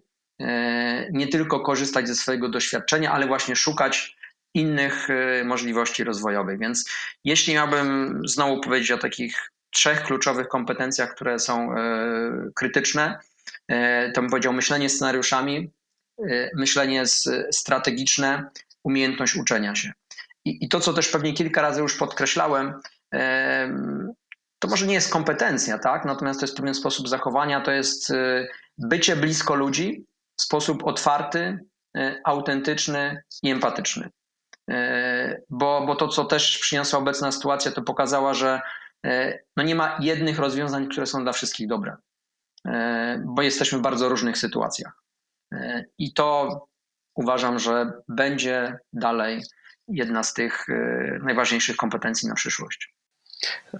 nie 1.11 1.27
tylko 1.27 1.59
korzystać 1.59 2.07
ze 2.07 2.15
swojego 2.15 2.49
doświadczenia, 2.49 3.11
ale 3.11 3.27
właśnie 3.27 3.55
szukać 3.55 4.17
innych 4.53 5.07
możliwości 5.45 6.03
rozwojowych. 6.03 6.59
Więc 6.59 6.89
jeśli 7.23 7.53
miałbym 7.53 8.21
znowu 8.27 8.61
powiedzieć 8.61 8.91
o 8.91 8.97
takich 8.97 9.51
trzech 9.75 10.03
kluczowych 10.03 10.47
kompetencjach, 10.47 11.15
które 11.15 11.39
są 11.39 11.73
e, 11.73 11.77
krytyczne, 12.55 13.19
to 14.13 14.21
bym 14.21 14.29
powiedział 14.29 14.53
myślenie 14.53 14.89
scenariuszami, 14.89 15.71
myślenie 16.55 17.03
strategiczne, 17.51 18.49
umiejętność 18.83 19.35
uczenia 19.35 19.75
się. 19.75 19.91
I, 20.45 20.69
to, 20.69 20.79
co 20.79 20.93
też 20.93 21.09
pewnie 21.09 21.33
kilka 21.33 21.61
razy 21.61 21.81
już 21.81 21.97
podkreślałem, 21.97 22.73
to 24.59 24.67
może 24.67 24.87
nie 24.87 24.93
jest 24.93 25.11
kompetencja, 25.11 25.79
tak? 25.79 26.05
Natomiast 26.05 26.39
to 26.39 26.45
jest 26.45 26.57
pewien 26.57 26.73
sposób 26.73 27.09
zachowania, 27.09 27.61
to 27.61 27.71
jest 27.71 28.13
bycie 28.77 29.15
blisko 29.15 29.55
ludzi 29.55 30.05
w 30.37 30.41
sposób 30.41 30.83
otwarty, 30.83 31.59
autentyczny 32.23 33.23
i 33.43 33.49
empatyczny. 33.51 34.09
E, 34.69 35.41
bo, 35.49 35.85
bo 35.87 35.95
to, 35.95 36.07
co 36.07 36.25
też 36.25 36.57
przyniosła 36.57 36.99
obecna 36.99 37.31
sytuacja, 37.31 37.71
to 37.71 37.81
pokazała, 37.81 38.33
że 38.33 38.53
e, 38.55 38.61
no 39.57 39.63
nie 39.63 39.75
ma 39.75 39.97
jednych 40.01 40.39
rozwiązań, 40.39 40.87
które 40.87 41.05
są 41.05 41.23
dla 41.23 41.33
wszystkich 41.33 41.67
dobre, 41.67 41.95
e, 42.67 43.23
bo 43.25 43.41
jesteśmy 43.41 43.77
w 43.77 43.81
bardzo 43.81 44.09
różnych 44.09 44.37
sytuacjach. 44.37 44.93
I 45.97 46.13
to 46.13 46.59
uważam, 47.15 47.59
że 47.59 47.91
będzie 48.07 48.77
dalej 48.93 49.43
jedna 49.87 50.23
z 50.23 50.33
tych 50.33 50.65
najważniejszych 51.21 51.75
kompetencji 51.75 52.29
na 52.29 52.35
przyszłość. 52.35 52.93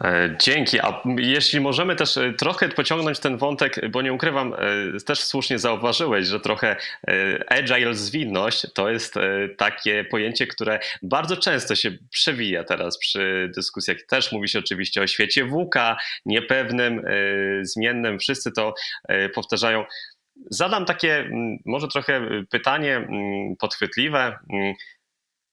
E, 0.04 0.36
dzięki. 0.42 0.80
A 0.80 1.02
jeśli 1.18 1.60
możemy 1.60 1.96
też 1.96 2.18
e, 2.18 2.34
trochę 2.34 2.70
pociągnąć 2.70 3.20
ten 3.20 3.38
wątek, 3.38 3.90
bo 3.90 4.02
nie 4.02 4.14
ukrywam, 4.14 4.54
e, 4.54 4.58
też 5.06 5.20
słusznie 5.20 5.60
zauważyłeś, 5.60 6.28
że 6.28 6.40
trochę 6.40 6.76
agile 7.48 7.94
zwinność 7.94 8.68
to 8.74 8.90
jest 8.90 9.16
takie 9.58 10.04
pojęcie, 10.04 10.48
które 10.48 10.80
bardzo 11.02 11.38
często 11.38 11.76
się 11.76 11.92
przewija 12.12 12.64
teraz 12.64 12.98
przy 12.98 13.52
dyskusjach. 13.56 13.98
Też 14.10 14.32
mówi 14.32 14.48
się 14.50 14.60
oczywiście 14.60 15.02
o 15.02 15.08
świecie 15.08 15.46
WUKA, 15.46 15.98
niepewnym, 16.26 17.02
zmiennym. 17.62 18.20
Wszyscy 18.20 18.52
to 18.52 18.74
powtarzają. 19.34 19.86
Zadam 20.50 20.86
takie 20.86 21.30
może 21.66 21.88
trochę 21.88 22.22
pytanie 22.50 23.08
podchwytliwe. 23.60 24.38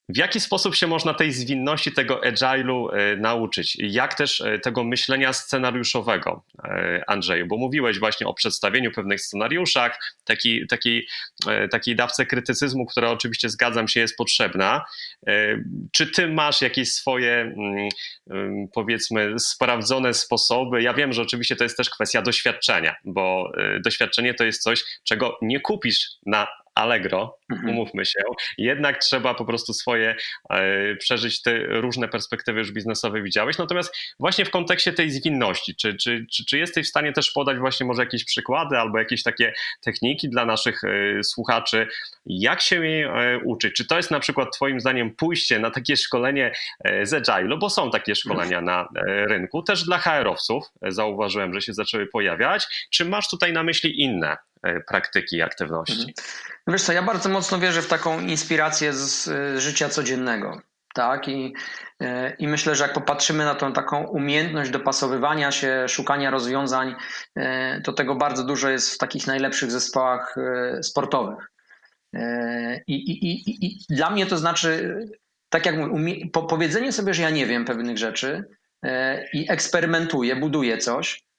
W 0.09 0.17
jaki 0.17 0.41
sposób 0.41 0.75
się 0.75 0.87
można 0.87 1.15
tej 1.15 1.33
zwinności, 1.33 1.93
tego 1.93 2.21
agile'u 2.21 2.89
e, 2.93 3.17
nauczyć? 3.17 3.77
Jak 3.79 4.15
też 4.15 4.41
e, 4.41 4.59
tego 4.59 4.85
myślenia 4.85 5.33
scenariuszowego, 5.33 6.45
e, 6.65 7.03
Andrzeju? 7.07 7.47
Bo 7.47 7.57
mówiłeś 7.57 7.99
właśnie 7.99 8.27
o 8.27 8.35
przedstawieniu 8.35 8.93
pewnych 8.93 9.21
scenariuszach, 9.21 9.99
taki, 10.25 10.67
taki, 10.67 11.07
takiej 11.71 11.97
dawce 11.97 12.27
krytycyzmu, 12.27 12.87
która 12.87 13.11
oczywiście 13.11 13.49
zgadzam 13.49 13.89
się 13.89 14.01
jest 14.01 14.17
potrzebna. 14.17 14.85
Czy 15.93 16.07
ty 16.07 16.29
masz 16.29 16.63
jakieś 16.63 16.93
swoje, 16.93 17.41
mm, 17.41 17.89
mm, 18.31 18.69
powiedzmy, 18.75 19.35
sprawdzone 19.39 20.15
sposoby? 20.15 20.83
Ja 20.83 20.95
wiem, 20.95 21.13
że 21.13 21.23
oczywiście 21.23 21.57
to 21.57 21.65
jest 21.65 21.77
też 21.77 21.91
kwestia 21.91 22.23
doświadczenia, 22.23 22.95
bo 23.05 23.53
doświadczenie 23.85 24.35
to 24.35 24.45
jest 24.45 24.63
coś, 24.63 24.85
czego 25.05 25.39
nie 25.43 25.61
kupisz 25.61 26.09
na 26.27 26.47
Allegro, 26.75 27.39
mhm. 27.51 27.71
umówmy 27.71 28.05
się. 28.05 28.21
Jednak 28.59 28.99
trzeba 28.99 29.35
po 29.35 29.45
prostu 29.45 29.73
swoje 29.73 30.17
e, 30.51 30.97
przeżyć 30.97 31.43
te 31.43 31.59
różne 31.59 32.09
perspektywy 32.09 32.59
już 32.59 32.73
biznesowe 32.73 33.23
widziałeś. 33.23 33.59
Natomiast 33.59 33.97
właśnie 34.21 34.45
w 34.45 34.51
kontekście 34.51 34.93
tej 34.93 35.11
zwinności, 35.11 35.77
czy, 35.77 35.95
czy, 35.95 36.27
czy, 36.33 36.45
czy 36.45 36.59
jesteś 36.59 36.87
w 36.87 36.91
stanie 36.91 37.13
też 37.13 37.31
podać 37.31 37.59
właśnie 37.59 37.87
może 37.87 38.03
jakieś 38.03 38.25
przykłady 38.25 38.79
albo 38.79 38.99
jakieś 38.99 39.23
takie 39.23 39.53
techniki 39.81 40.29
dla 40.29 40.45
naszych 40.45 40.85
e, 40.85 41.25
słuchaczy, 41.25 41.87
jak 42.27 42.61
się 42.61 42.87
jej 42.87 43.03
e, 43.03 43.39
uczyć? 43.45 43.75
Czy 43.75 43.87
to 43.87 43.97
jest 43.97 44.11
na 44.11 44.21
przykład 44.21 44.57
twoim 44.57 44.81
zdaniem 44.81 45.17
pójście 45.17 45.59
na 45.59 45.71
takie 45.71 45.97
szkolenie 45.97 46.53
z 47.03 47.13
Agile, 47.13 47.57
bo 47.57 47.71
są 47.71 47.91
takie 47.91 48.15
szkolenia 48.15 48.61
na 48.61 48.89
rynku, 49.29 49.63
też 49.63 49.85
dla 49.85 49.99
HR-owców, 49.99 50.65
zauważyłem, 50.83 51.55
że 51.55 51.61
się 51.61 51.73
zaczęły 51.73 52.07
pojawiać. 52.07 52.89
Czy 52.91 53.05
masz 53.05 53.29
tutaj 53.29 53.53
na 53.53 53.63
myśli 53.63 54.01
inne 54.01 54.37
praktyki 54.89 55.37
i 55.37 55.43
aktywności? 55.43 55.93
Mhm. 55.93 56.15
No 56.67 56.73
wiesz 56.73 56.83
co, 56.83 56.93
ja 56.93 57.03
bardzo 57.03 57.29
mocno 57.29 57.59
wierzę 57.59 57.83
w 57.83 57.89
taką 57.89 58.21
inspirację 58.21 58.93
z 58.93 59.31
życia 59.61 59.89
codziennego. 59.89 60.63
Tak, 60.95 61.29
I, 61.29 61.55
e, 62.01 62.35
i 62.39 62.49
myślę, 62.49 62.75
że 62.75 62.85
jak 62.85 62.93
popatrzymy 62.93 63.45
na 63.45 63.55
tą 63.55 63.73
taką 63.73 64.07
umiejętność 64.07 64.71
dopasowywania 64.71 65.53
się, 65.53 65.85
szukania 65.89 66.31
rozwiązań, 66.31 66.95
e, 67.37 67.81
to 67.81 67.93
tego 67.93 68.15
bardzo 68.15 68.45
dużo 68.45 68.69
jest 68.69 68.95
w 68.95 68.99
takich 68.99 69.27
najlepszych 69.27 69.71
zespołach 69.71 70.35
e, 70.39 70.83
sportowych. 70.83 71.49
I, 72.87 72.95
i, 72.95 73.31
i, 73.31 73.67
i 73.67 73.79
dla 73.91 74.11
mnie 74.11 74.27
to 74.27 74.39
znaczy, 74.39 74.97
tak 75.49 75.67
jak 75.67 75.77
mówię, 75.77 76.15
powiedzenie 76.49 76.93
sobie, 76.93 77.15
że 77.15 77.23
ja 77.23 77.31
nie 77.31 77.47
wiem 77.47 77.65
pewnych 77.65 77.99
rzeczy 77.99 78.45
i 79.33 79.47
eksperymentuję, 79.51 80.37
buduję 80.37 80.79
coś, 80.79 81.25
E, 81.25 81.32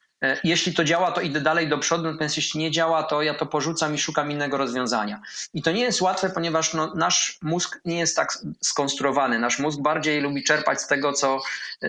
jeśli 0.44 0.74
to 0.74 0.84
działa, 0.84 1.12
to 1.12 1.22
idę 1.22 1.42
dalej 1.42 1.70
do 1.70 1.78
przodu, 1.78 2.04
natomiast 2.04 2.38
jeśli 2.38 2.60
nie 2.60 2.72
działa, 2.72 3.04
to 3.04 3.22
ja 3.22 3.34
to 3.34 3.46
porzucam 3.46 3.96
i 3.96 3.98
szukam 3.98 4.32
innego 4.32 4.58
rozwiązania. 4.58 5.22
I 5.54 5.62
to 5.62 5.72
nie 5.72 5.82
jest 5.82 6.02
łatwe, 6.02 6.30
ponieważ 6.30 6.74
no, 6.74 6.94
nasz 6.96 7.38
mózg 7.42 7.80
nie 7.86 8.00
jest 8.00 8.16
tak 8.16 8.38
skonstruowany. 8.62 9.40
Nasz 9.40 9.60
mózg 9.60 9.80
bardziej 9.82 10.22
lubi 10.22 10.44
czerpać 10.44 10.82
z 10.82 10.88
tego, 10.88 11.14
co, 11.14 11.42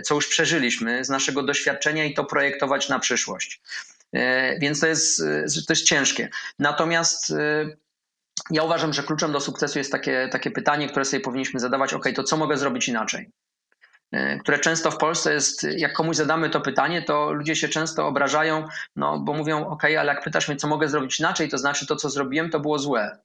co 0.05 0.15
już 0.15 0.29
przeżyliśmy, 0.29 1.05
z 1.05 1.09
naszego 1.09 1.43
doświadczenia 1.43 2.05
i 2.05 2.15
to 2.15 2.25
projektować 2.25 2.89
na 2.89 2.99
przyszłość. 2.99 3.61
E, 4.13 4.59
więc 4.59 4.81
to 4.81 4.87
jest, 4.87 5.19
to 5.67 5.73
jest 5.73 5.85
ciężkie. 5.85 6.29
Natomiast 6.59 7.31
e, 7.31 7.67
ja 8.51 8.63
uważam, 8.63 8.93
że 8.93 9.03
kluczem 9.03 9.33
do 9.33 9.41
sukcesu 9.41 9.79
jest 9.79 9.93
takie, 9.93 10.29
takie 10.33 10.51
pytanie, 10.51 10.89
które 10.89 11.05
sobie 11.05 11.21
powinniśmy 11.21 11.61
zadawać: 11.61 11.95
OK, 11.95 12.05
to 12.15 12.23
co 12.23 12.37
mogę 12.37 12.57
zrobić 12.57 12.89
inaczej? 12.89 13.31
E, 14.15 14.39
które 14.39 14.59
często 14.59 14.91
w 14.91 14.97
Polsce 14.97 15.35
jest, 15.35 15.67
jak 15.77 15.93
komuś 15.93 16.17
zadamy 16.17 16.51
to 16.51 16.61
pytanie, 16.61 17.03
to 17.03 17.33
ludzie 17.33 17.57
się 17.57 17.69
często 17.69 18.07
obrażają, 18.07 18.67
no 18.97 19.19
bo 19.19 19.33
mówią, 19.33 19.67
ok, 19.67 19.85
ale 19.85 20.15
jak 20.15 20.25
pytasz 20.25 20.49
mnie, 20.49 20.57
co 20.57 20.69
mogę 20.69 20.89
zrobić 20.89 21.21
inaczej, 21.21 21.49
to 21.49 21.59
znaczy 21.59 21.87
to, 21.87 21.97
co 21.97 22.11
zrobiłem, 22.11 22.51
to 22.51 22.61
było 22.61 22.79
złe. 22.79 23.19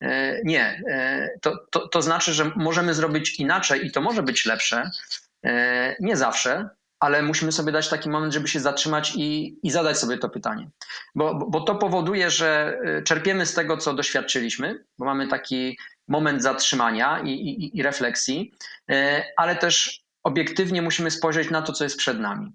E, 0.00 0.40
nie, 0.44 0.82
e, 0.90 1.28
to, 1.40 1.66
to, 1.70 1.88
to 1.88 2.02
znaczy, 2.02 2.32
że 2.32 2.50
możemy 2.56 2.94
zrobić 2.94 3.40
inaczej 3.40 3.86
i 3.86 3.90
to 3.90 4.00
może 4.00 4.22
być 4.22 4.46
lepsze. 4.46 4.90
Nie 6.00 6.16
zawsze, 6.16 6.68
ale 7.00 7.22
musimy 7.22 7.52
sobie 7.52 7.72
dać 7.72 7.88
taki 7.88 8.10
moment, 8.10 8.34
żeby 8.34 8.48
się 8.48 8.60
zatrzymać 8.60 9.12
i, 9.16 9.58
i 9.62 9.70
zadać 9.70 9.98
sobie 9.98 10.18
to 10.18 10.28
pytanie. 10.28 10.70
Bo, 11.14 11.34
bo 11.34 11.60
to 11.60 11.74
powoduje, 11.74 12.30
że 12.30 12.78
czerpiemy 13.04 13.46
z 13.46 13.54
tego, 13.54 13.76
co 13.76 13.94
doświadczyliśmy, 13.94 14.84
bo 14.98 15.04
mamy 15.04 15.28
taki 15.28 15.78
moment 16.08 16.42
zatrzymania 16.42 17.20
i, 17.24 17.30
i, 17.30 17.78
i 17.78 17.82
refleksji, 17.82 18.54
ale 19.36 19.56
też 19.56 20.04
obiektywnie 20.22 20.82
musimy 20.82 21.10
spojrzeć 21.10 21.50
na 21.50 21.62
to, 21.62 21.72
co 21.72 21.84
jest 21.84 21.96
przed 21.96 22.20
nami. 22.20 22.52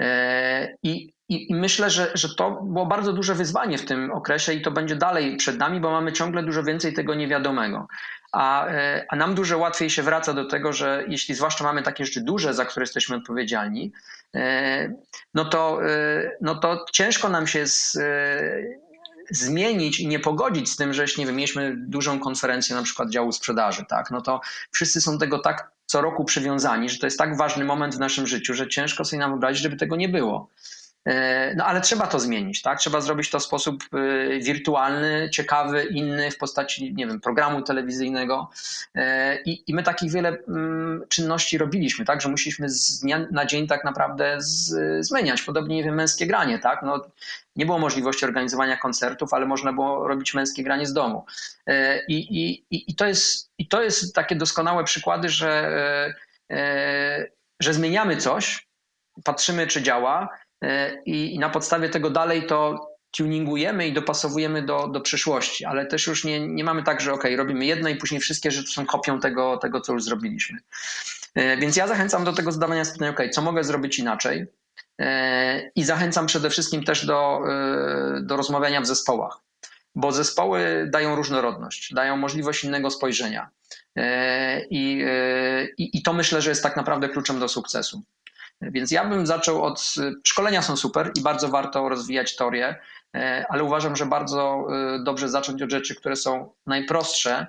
E, 0.00 0.76
I, 0.82 1.14
i, 1.28 1.54
myślę, 1.54 1.90
że, 1.90 2.10
że 2.14 2.34
to 2.34 2.50
było 2.50 2.86
bardzo 2.86 3.12
duże 3.12 3.34
wyzwanie 3.34 3.78
w 3.78 3.84
tym 3.84 4.10
okresie 4.10 4.52
i 4.52 4.62
to 4.62 4.70
będzie 4.70 4.96
dalej 4.96 5.36
przed 5.36 5.58
nami, 5.58 5.80
bo 5.80 5.90
mamy 5.90 6.12
ciągle 6.12 6.42
dużo 6.42 6.62
więcej 6.62 6.92
tego 6.92 7.14
niewiadomego. 7.14 7.86
A, 8.32 8.66
e, 8.66 9.06
a 9.08 9.16
nam 9.16 9.34
dużo 9.34 9.58
łatwiej 9.58 9.90
się 9.90 10.02
wraca 10.02 10.32
do 10.32 10.44
tego, 10.44 10.72
że 10.72 11.04
jeśli 11.08 11.34
zwłaszcza 11.34 11.64
mamy 11.64 11.82
takie 11.82 12.06
rzeczy 12.06 12.20
duże, 12.20 12.54
za 12.54 12.64
które 12.64 12.82
jesteśmy 12.82 13.16
odpowiedzialni, 13.16 13.92
e, 14.34 14.92
no 15.34 15.44
to, 15.44 15.80
no 16.40 16.54
to 16.54 16.84
ciężko 16.92 17.28
nam 17.28 17.46
się 17.46 17.66
z, 17.66 17.98
zmienić 19.30 20.00
i 20.00 20.08
nie 20.08 20.20
pogodzić 20.20 20.70
z 20.70 20.76
tym, 20.76 20.92
że 20.92 21.02
jeśli 21.02 21.20
nie 21.20 21.26
wiem, 21.26 21.36
mieliśmy 21.36 21.74
dużą 21.76 22.20
konferencję 22.20 22.76
na 22.76 22.82
przykład 22.82 23.10
działu 23.10 23.32
sprzedaży, 23.32 23.84
tak, 23.88 24.10
no 24.10 24.20
to 24.20 24.40
wszyscy 24.70 25.00
są 25.00 25.18
tego 25.18 25.38
tak 25.38 25.71
co 25.92 26.00
roku 26.00 26.24
przywiązani, 26.24 26.88
że 26.90 26.98
to 26.98 27.06
jest 27.06 27.18
tak 27.18 27.36
ważny 27.36 27.64
moment 27.64 27.94
w 27.94 27.98
naszym 27.98 28.26
życiu, 28.26 28.54
że 28.54 28.68
ciężko 28.68 29.04
sobie 29.04 29.20
nam 29.20 29.30
wyobrazić, 29.30 29.62
żeby 29.62 29.76
tego 29.76 29.96
nie 29.96 30.08
było. 30.08 30.48
E, 31.04 31.54
no 31.54 31.64
ale 31.64 31.80
trzeba 31.80 32.06
to 32.06 32.20
zmienić, 32.20 32.62
tak? 32.62 32.78
Trzeba 32.78 33.00
zrobić 33.00 33.30
to 33.30 33.38
w 33.38 33.42
sposób 33.42 33.84
e, 33.92 34.38
wirtualny, 34.38 35.30
ciekawy, 35.32 35.84
inny, 35.84 36.30
w 36.30 36.38
postaci, 36.38 36.94
nie 36.94 37.06
wiem, 37.06 37.20
programu 37.20 37.62
telewizyjnego. 37.62 38.50
E, 38.94 39.42
I, 39.42 39.70
i 39.70 39.74
my 39.74 39.82
takich 39.82 40.12
wiele 40.12 40.28
mm, 40.48 41.04
czynności 41.08 41.58
robiliśmy, 41.58 42.04
tak? 42.04 42.20
Że 42.20 42.28
musieliśmy 42.28 42.70
z 42.70 43.00
dnia 43.00 43.26
na 43.30 43.46
dzień 43.46 43.66
tak 43.66 43.84
naprawdę 43.84 44.36
z, 44.38 45.06
zmieniać. 45.06 45.42
Podobnie, 45.42 45.76
nie 45.76 45.84
wiem, 45.84 45.94
męskie 45.94 46.26
granie, 46.26 46.58
tak? 46.58 46.82
No, 46.82 47.06
nie 47.56 47.66
było 47.66 47.78
możliwości 47.78 48.24
organizowania 48.24 48.76
koncertów, 48.76 49.34
ale 49.34 49.46
można 49.46 49.72
było 49.72 50.08
robić 50.08 50.34
męskie 50.34 50.62
granie 50.62 50.86
z 50.86 50.92
domu. 50.92 51.24
I, 52.08 52.16
i, 52.40 52.64
i, 52.90 52.94
to, 52.94 53.06
jest, 53.06 53.50
i 53.58 53.68
to 53.68 53.82
jest 53.82 54.14
takie 54.14 54.36
doskonałe 54.36 54.84
przykłady, 54.84 55.28
że, 55.28 56.14
że 57.60 57.74
zmieniamy 57.74 58.16
coś, 58.16 58.68
patrzymy, 59.24 59.66
czy 59.66 59.82
działa 59.82 60.28
E, 60.62 61.02
i, 61.06 61.38
na 61.38 61.50
podstawie 61.50 61.88
tego 61.88 62.10
dalej 62.10 62.46
to 62.46 62.88
tuningujemy 63.10 63.88
i 63.88 63.92
dopasowujemy 63.92 64.62
do, 64.62 64.88
do 64.88 65.00
przyszłości, 65.00 65.64
ale 65.64 65.86
też 65.86 66.06
już 66.06 66.24
nie, 66.24 66.48
nie 66.48 66.64
mamy 66.64 66.82
tak, 66.82 67.00
że 67.00 67.12
ok, 67.12 67.24
robimy 67.36 67.64
jedno 67.64 67.88
i 67.88 67.96
później 67.96 68.20
wszystkie 68.20 68.50
rzeczy 68.50 68.72
są 68.72 68.86
kopią 68.86 69.20
tego, 69.20 69.56
tego 69.56 69.80
co 69.80 69.92
już 69.92 70.04
zrobiliśmy. 70.04 70.58
E, 71.34 71.56
więc 71.56 71.76
ja 71.76 71.86
zachęcam 71.86 72.24
do 72.24 72.32
tego 72.32 72.52
zadawania 72.52 72.84
pytania, 72.84 73.10
ok, 73.10 73.20
co 73.32 73.42
mogę 73.42 73.64
zrobić 73.64 73.98
inaczej? 73.98 74.46
E, 74.98 75.70
I 75.76 75.84
zachęcam 75.84 76.26
przede 76.26 76.50
wszystkim 76.50 76.84
też 76.84 77.06
do, 77.06 77.40
do 78.22 78.36
rozmawiania 78.36 78.80
w 78.80 78.86
zespołach, 78.86 79.38
bo 79.94 80.12
zespoły 80.12 80.88
dają 80.90 81.16
różnorodność, 81.16 81.94
dają 81.94 82.16
możliwość 82.16 82.64
innego 82.64 82.90
spojrzenia. 82.90 83.48
I, 84.70 85.04
i, 85.78 85.98
I 85.98 86.02
to 86.02 86.12
myślę, 86.12 86.42
że 86.42 86.50
jest 86.50 86.62
tak 86.62 86.76
naprawdę 86.76 87.08
kluczem 87.08 87.40
do 87.40 87.48
sukcesu. 87.48 88.02
Więc 88.62 88.90
ja 88.90 89.04
bym 89.04 89.26
zaczął 89.26 89.62
od. 89.62 89.94
Szkolenia 90.24 90.62
są 90.62 90.76
super 90.76 91.12
i 91.18 91.20
bardzo 91.20 91.48
warto 91.48 91.88
rozwijać 91.88 92.36
teorię. 92.36 92.76
ale 93.48 93.64
uważam, 93.64 93.96
że 93.96 94.06
bardzo 94.06 94.66
dobrze 95.04 95.28
zacząć 95.28 95.62
od 95.62 95.70
rzeczy, 95.70 95.94
które 95.94 96.16
są 96.16 96.52
najprostsze, 96.66 97.46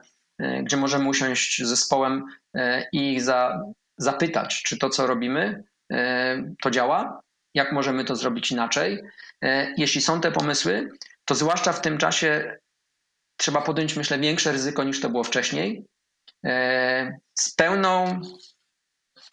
gdzie 0.63 0.78
możemy 0.78 1.10
usiąść 1.10 1.63
z 1.63 1.67
zespołem 1.67 2.26
i 2.91 3.13
ich 3.13 3.21
za, 3.21 3.63
zapytać, 3.97 4.63
czy 4.63 4.78
to, 4.78 4.89
co 4.89 5.08
robimy, 5.08 5.63
to 6.62 6.71
działa, 6.71 7.21
jak 7.54 7.71
możemy 7.71 8.06
to 8.06 8.15
zrobić 8.15 8.52
inaczej. 8.52 9.04
Jeśli 9.78 10.02
są 10.02 10.21
te 10.21 10.32
pomysły, 10.32 10.89
to 11.26 11.36
zwłaszcza 11.36 11.73
w 11.73 11.82
tym 11.82 11.97
czasie 11.97 12.58
trzeba 13.38 13.62
podjąć, 13.62 13.95
myślę, 13.95 14.19
większe 14.19 14.52
ryzyko 14.52 14.84
niż 14.84 15.02
to 15.02 15.10
było 15.10 15.23
wcześniej. 15.23 15.86
Z 17.34 17.56
pełną 17.56 18.21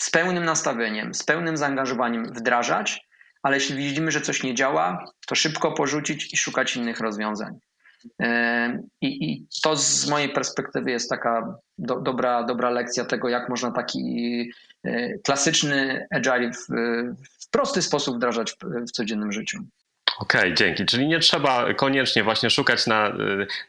z 0.03 0.11
pełnym 0.11 0.45
nastawieniem, 0.45 1.15
z 1.15 1.23
pełnym 1.23 1.57
zaangażowaniem 1.57 2.25
wdrażać, 2.25 3.09
ale 3.43 3.57
jeśli 3.57 3.77
widzimy, 3.77 4.11
że 4.11 4.21
coś 4.21 4.43
nie 4.43 4.55
działa, 4.55 5.05
to 5.27 5.35
szybko 5.35 5.73
porzucić 5.73 6.35
i 6.35 6.37
szukać 6.37 6.77
innych 6.77 7.01
rozwiązań. 7.01 7.59
I, 9.01 9.31
i 9.31 9.47
to 9.63 9.77
z 9.77 10.09
mojej 10.09 10.29
perspektywy 10.29 10.91
jest 10.91 11.11
taka 11.11 11.55
do, 11.79 12.01
dobra, 12.01 12.45
dobra 12.45 12.71
lekcja 12.71 13.05
tego, 13.05 13.29
jak 13.29 13.49
można 13.49 13.71
taki 13.71 14.53
e, 14.85 15.19
klasyczny 15.19 16.07
agile 16.11 16.51
w, 16.53 16.67
w 17.41 17.51
prosty 17.51 17.83
sposób 17.83 18.17
wdrażać 18.17 18.53
w, 18.53 18.57
w 18.89 18.91
codziennym 18.91 19.33
życiu. 19.33 19.59
Okej, 20.21 20.41
okay, 20.41 20.55
dzięki. 20.55 20.87
Czyli 20.87 21.09
nie 21.09 21.19
trzeba 21.19 21.75
koniecznie 21.75 22.25
właśnie 22.25 22.51
szukać 22.51 22.87
na, 22.87 23.13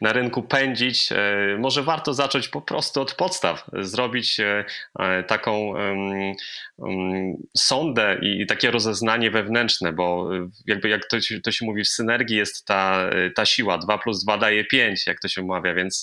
na 0.00 0.12
rynku, 0.12 0.42
pędzić. 0.42 1.12
E, 1.12 1.16
może 1.58 1.82
warto 1.82 2.14
zacząć 2.14 2.48
po 2.48 2.62
prostu 2.62 3.00
od 3.00 3.14
podstaw, 3.14 3.64
zrobić 3.72 4.40
e, 4.40 4.64
e, 4.98 5.22
taką 5.22 5.58
um, 5.58 6.32
um, 6.76 7.34
sondę 7.56 8.18
i 8.22 8.46
takie 8.46 8.70
rozeznanie 8.70 9.30
wewnętrzne, 9.30 9.92
bo 9.92 10.30
jakby 10.66 10.88
jak 10.88 11.06
to, 11.06 11.16
to 11.44 11.52
się 11.52 11.64
mówi, 11.66 11.84
w 11.84 11.88
synergii 11.88 12.36
jest 12.36 12.66
ta, 12.66 13.10
ta 13.34 13.46
siła, 13.46 13.78
2 13.78 13.98
plus 13.98 14.24
2 14.24 14.38
daje 14.38 14.64
5, 14.64 15.06
jak 15.06 15.20
to 15.20 15.28
się 15.28 15.42
mawia, 15.42 15.74
więc 15.74 16.02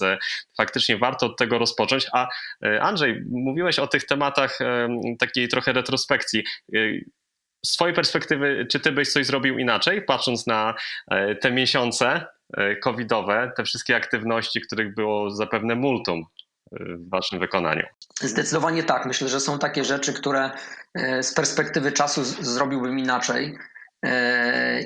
faktycznie 0.58 0.98
warto 0.98 1.26
od 1.26 1.38
tego 1.38 1.58
rozpocząć. 1.58 2.06
A 2.14 2.28
Andrzej, 2.82 3.24
mówiłeś 3.30 3.80
o 3.80 3.88
tych 3.88 4.06
tematach 4.06 4.60
takiej 5.20 5.48
trochę 5.48 5.74
retrospekcji 5.74 6.44
z 7.66 7.74
Twojej 7.74 7.96
perspektywy, 7.96 8.68
czy 8.72 8.80
Ty 8.80 8.92
byś 8.92 9.12
coś 9.12 9.26
zrobił 9.26 9.58
inaczej, 9.58 10.02
patrząc 10.02 10.48
na 10.48 10.74
e, 11.12 11.36
te 11.36 11.52
miesiące 11.52 12.26
e, 12.58 12.76
covidowe, 12.76 13.52
te 13.58 13.64
wszystkie 13.64 13.96
aktywności, 13.96 14.62
których 14.62 14.96
było 14.96 15.32
zapewne 15.32 15.76
multum 15.76 16.26
e, 16.72 16.78
w 16.96 17.10
Waszym 17.10 17.40
wykonaniu? 17.40 17.86
Zdecydowanie 18.22 18.84
tak. 18.84 19.06
Myślę, 19.06 19.28
że 19.28 19.40
są 19.40 19.60
takie 19.60 19.84
rzeczy, 19.84 20.14
które 20.14 20.52
z 21.22 21.34
perspektywy 21.34 21.92
czasu 21.92 22.24
zrobiłbym 22.24 23.00
inaczej. 23.00 23.58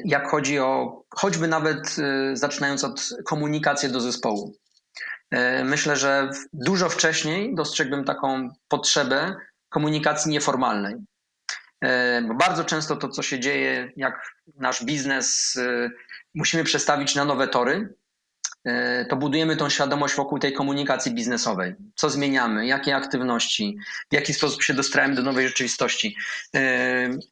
Jak 0.05 0.27
chodzi 0.27 0.59
o 0.59 1.03
choćby 1.09 1.47
nawet 1.47 1.95
zaczynając 2.33 2.83
od 2.83 3.09
komunikacji 3.25 3.91
do 3.91 4.01
zespołu. 4.01 4.55
Myślę, 5.63 5.95
że 5.95 6.29
dużo 6.53 6.89
wcześniej 6.89 7.55
dostrzegłbym 7.55 8.03
taką 8.03 8.49
potrzebę 8.67 9.35
komunikacji 9.69 10.31
nieformalnej. 10.31 10.95
E, 11.83 12.21
bo 12.27 12.33
bardzo 12.33 12.63
często 12.63 12.95
to, 12.95 13.09
co 13.09 13.21
się 13.21 13.39
dzieje, 13.39 13.91
jak 13.95 14.35
nasz 14.55 14.85
biznes 14.85 15.57
e, 15.57 15.89
musimy 16.33 16.63
przestawić 16.63 17.15
na 17.15 17.25
nowe 17.25 17.47
tory, 17.47 17.93
e, 18.65 19.05
to 19.05 19.15
budujemy 19.15 19.55
tą 19.55 19.69
świadomość 19.69 20.15
wokół 20.15 20.39
tej 20.39 20.53
komunikacji 20.53 21.13
biznesowej. 21.13 21.75
Co 21.95 22.09
zmieniamy, 22.09 22.67
jakie 22.67 22.95
aktywności, 22.95 23.77
w 24.11 24.13
jaki 24.13 24.33
sposób 24.33 24.63
się 24.63 24.73
dostrajamy 24.73 25.15
do 25.15 25.21
nowej 25.21 25.47
rzeczywistości. 25.47 26.15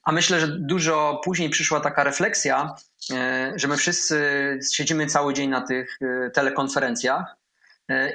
A 0.03 0.11
myślę, 0.11 0.39
że 0.39 0.47
dużo 0.47 1.21
później 1.23 1.49
przyszła 1.49 1.79
taka 1.79 2.03
refleksja, 2.03 2.75
że 3.55 3.67
my 3.67 3.77
wszyscy 3.77 4.19
siedzimy 4.73 5.05
cały 5.05 5.33
dzień 5.33 5.49
na 5.49 5.61
tych 5.61 5.99
telekonferencjach 6.33 7.35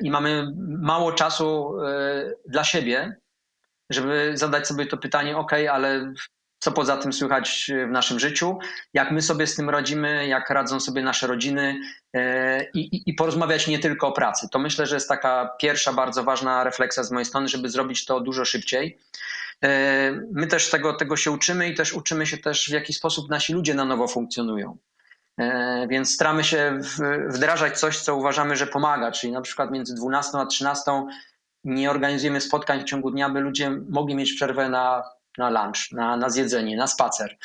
i 0.03 0.11
mamy 0.11 0.53
mało 0.81 1.13
czasu 1.13 1.73
dla 2.49 2.65
siebie, 2.65 3.17
żeby 3.91 4.33
zadać 4.35 4.69
sobie 4.69 4.87
to 4.87 4.97
pytanie, 4.97 5.37
ok, 5.37 5.53
ale 5.73 6.13
co 6.59 6.73
poza 6.73 6.97
tym 6.97 7.13
słychać 7.13 7.71
w 7.89 7.91
naszym 7.91 8.21
życiu, 8.21 8.59
jak 8.95 9.11
my 9.11 9.23
sobie 9.23 9.47
z 9.47 9.55
tym 9.55 9.71
radzimy, 9.71 10.27
jak 10.27 10.51
radzą 10.51 10.81
sobie 10.81 11.03
nasze 11.03 11.27
rodziny 11.27 11.81
e, 12.15 12.65
i, 12.75 12.97
i, 12.97 13.03
i, 13.11 13.15
porozmawiać 13.15 13.67
nie 13.67 13.79
tylko 13.79 14.09
o 14.09 14.13
pracy. 14.13 14.49
To 14.53 14.59
myślę, 14.59 14.87
że 14.87 14.97
jest 14.97 15.09
taka 15.09 15.57
pierwsza 15.61 15.93
bardzo 15.93 16.25
ważna 16.25 16.65
refleksja 16.65 17.03
z 17.03 17.11
mojej 17.11 17.25
strony, 17.25 17.49
żeby 17.49 17.69
zrobić 17.69 18.05
to 18.05 18.21
dużo 18.21 18.45
szybciej. 18.45 18.99
E, 19.65 20.13
my 20.33 20.47
też 20.47 20.71
tego, 20.71 20.93
tego 20.93 21.17
się 21.17 21.31
uczymy 21.31 21.69
i 21.69 21.75
też 21.75 21.93
uczymy 21.93 22.27
się 22.27 22.39
też, 22.39 22.69
w 22.69 22.73
jaki 22.73 22.93
sposób 22.93 23.31
nasi 23.31 23.53
ludzie 23.53 23.75
na 23.75 23.85
nowo 23.85 24.09
funkcjonują. 24.09 24.79
E, 25.41 25.87
więc 25.91 26.15
staramy 26.15 26.45
się 26.45 26.81
wdrażać 27.29 27.79
coś, 27.79 28.01
co 28.01 28.17
uważamy, 28.17 28.57
że 28.57 28.67
pomaga, 28.67 29.13
czyli 29.13 29.33
na 29.33 29.41
przykład 29.41 29.71
między 29.71 29.95
12 29.95 30.39
a 30.39 30.47
13 30.47 30.91
nie 31.67 31.91
organizujemy 31.91 32.41
spotkań 32.41 32.81
w 32.81 32.85
ciągu 32.85 33.11
dnia, 33.11 33.29
by 33.29 33.41
ludzie 33.41 33.71
mogli 33.71 34.15
mieć 34.15 34.33
przerwę 34.33 34.69
na, 34.69 35.03
na 35.39 35.51
lunch, 35.51 35.93
na, 35.93 36.17
na 36.17 36.31
zjedzenie, 36.31 36.77
na 36.77 36.87
spacer. 36.87 37.37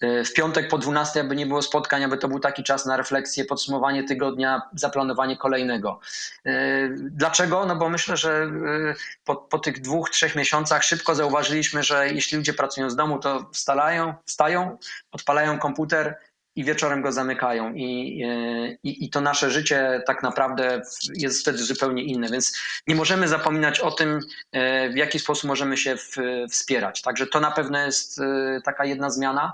E, 0.00 0.24
w 0.24 0.32
piątek 0.32 0.68
po 0.68 0.78
12, 0.78 1.20
aby 1.20 1.36
nie 1.36 1.46
było 1.46 1.62
spotkań, 1.62 2.04
aby 2.04 2.18
to 2.18 2.28
był 2.28 2.40
taki 2.40 2.62
czas 2.62 2.86
na 2.86 2.96
refleksję, 2.96 3.44
podsumowanie 3.44 4.04
tygodnia, 4.04 4.62
zaplanowanie 4.74 5.36
kolejnego. 5.36 6.00
E, 6.46 6.52
dlaczego? 6.98 7.66
No 7.66 7.76
bo 7.76 7.88
myślę, 7.88 8.16
że 8.16 8.32
e, 8.32 8.94
po, 9.24 9.36
po 9.36 9.58
tych 9.58 9.80
dwóch, 9.80 10.10
trzech 10.10 10.36
miesiącach 10.36 10.84
szybko 10.84 11.14
zauważyliśmy, 11.14 11.82
że 11.82 12.08
jeśli 12.08 12.36
ludzie 12.36 12.54
pracują 12.54 12.90
z 12.90 12.96
domu, 12.96 13.18
to 13.18 13.50
wstalają, 13.52 14.14
wstają, 14.26 14.78
odpalają 15.12 15.58
komputer, 15.58 16.16
i 16.56 16.64
wieczorem 16.64 17.02
go 17.02 17.12
zamykają. 17.12 17.74
I, 17.74 18.22
e, 18.26 18.72
i, 18.82 19.04
I 19.04 19.10
to 19.10 19.20
nasze 19.20 19.50
życie 19.50 20.02
tak 20.06 20.22
naprawdę 20.22 20.82
jest 21.14 21.40
wtedy 21.40 21.58
zupełnie 21.58 22.02
inne. 22.02 22.28
Więc 22.28 22.58
nie 22.86 22.94
możemy 22.94 23.28
zapominać 23.28 23.80
o 23.80 23.90
tym, 23.90 24.20
e, 24.52 24.90
w 24.90 24.96
jaki 24.96 25.18
sposób 25.18 25.48
możemy 25.48 25.76
się 25.76 25.96
w, 25.96 26.16
wspierać. 26.50 27.02
Także 27.02 27.26
to 27.26 27.40
na 27.40 27.50
pewno 27.50 27.78
jest 27.78 28.20
e, 28.20 28.60
taka 28.64 28.84
jedna 28.84 29.10
zmiana. 29.10 29.52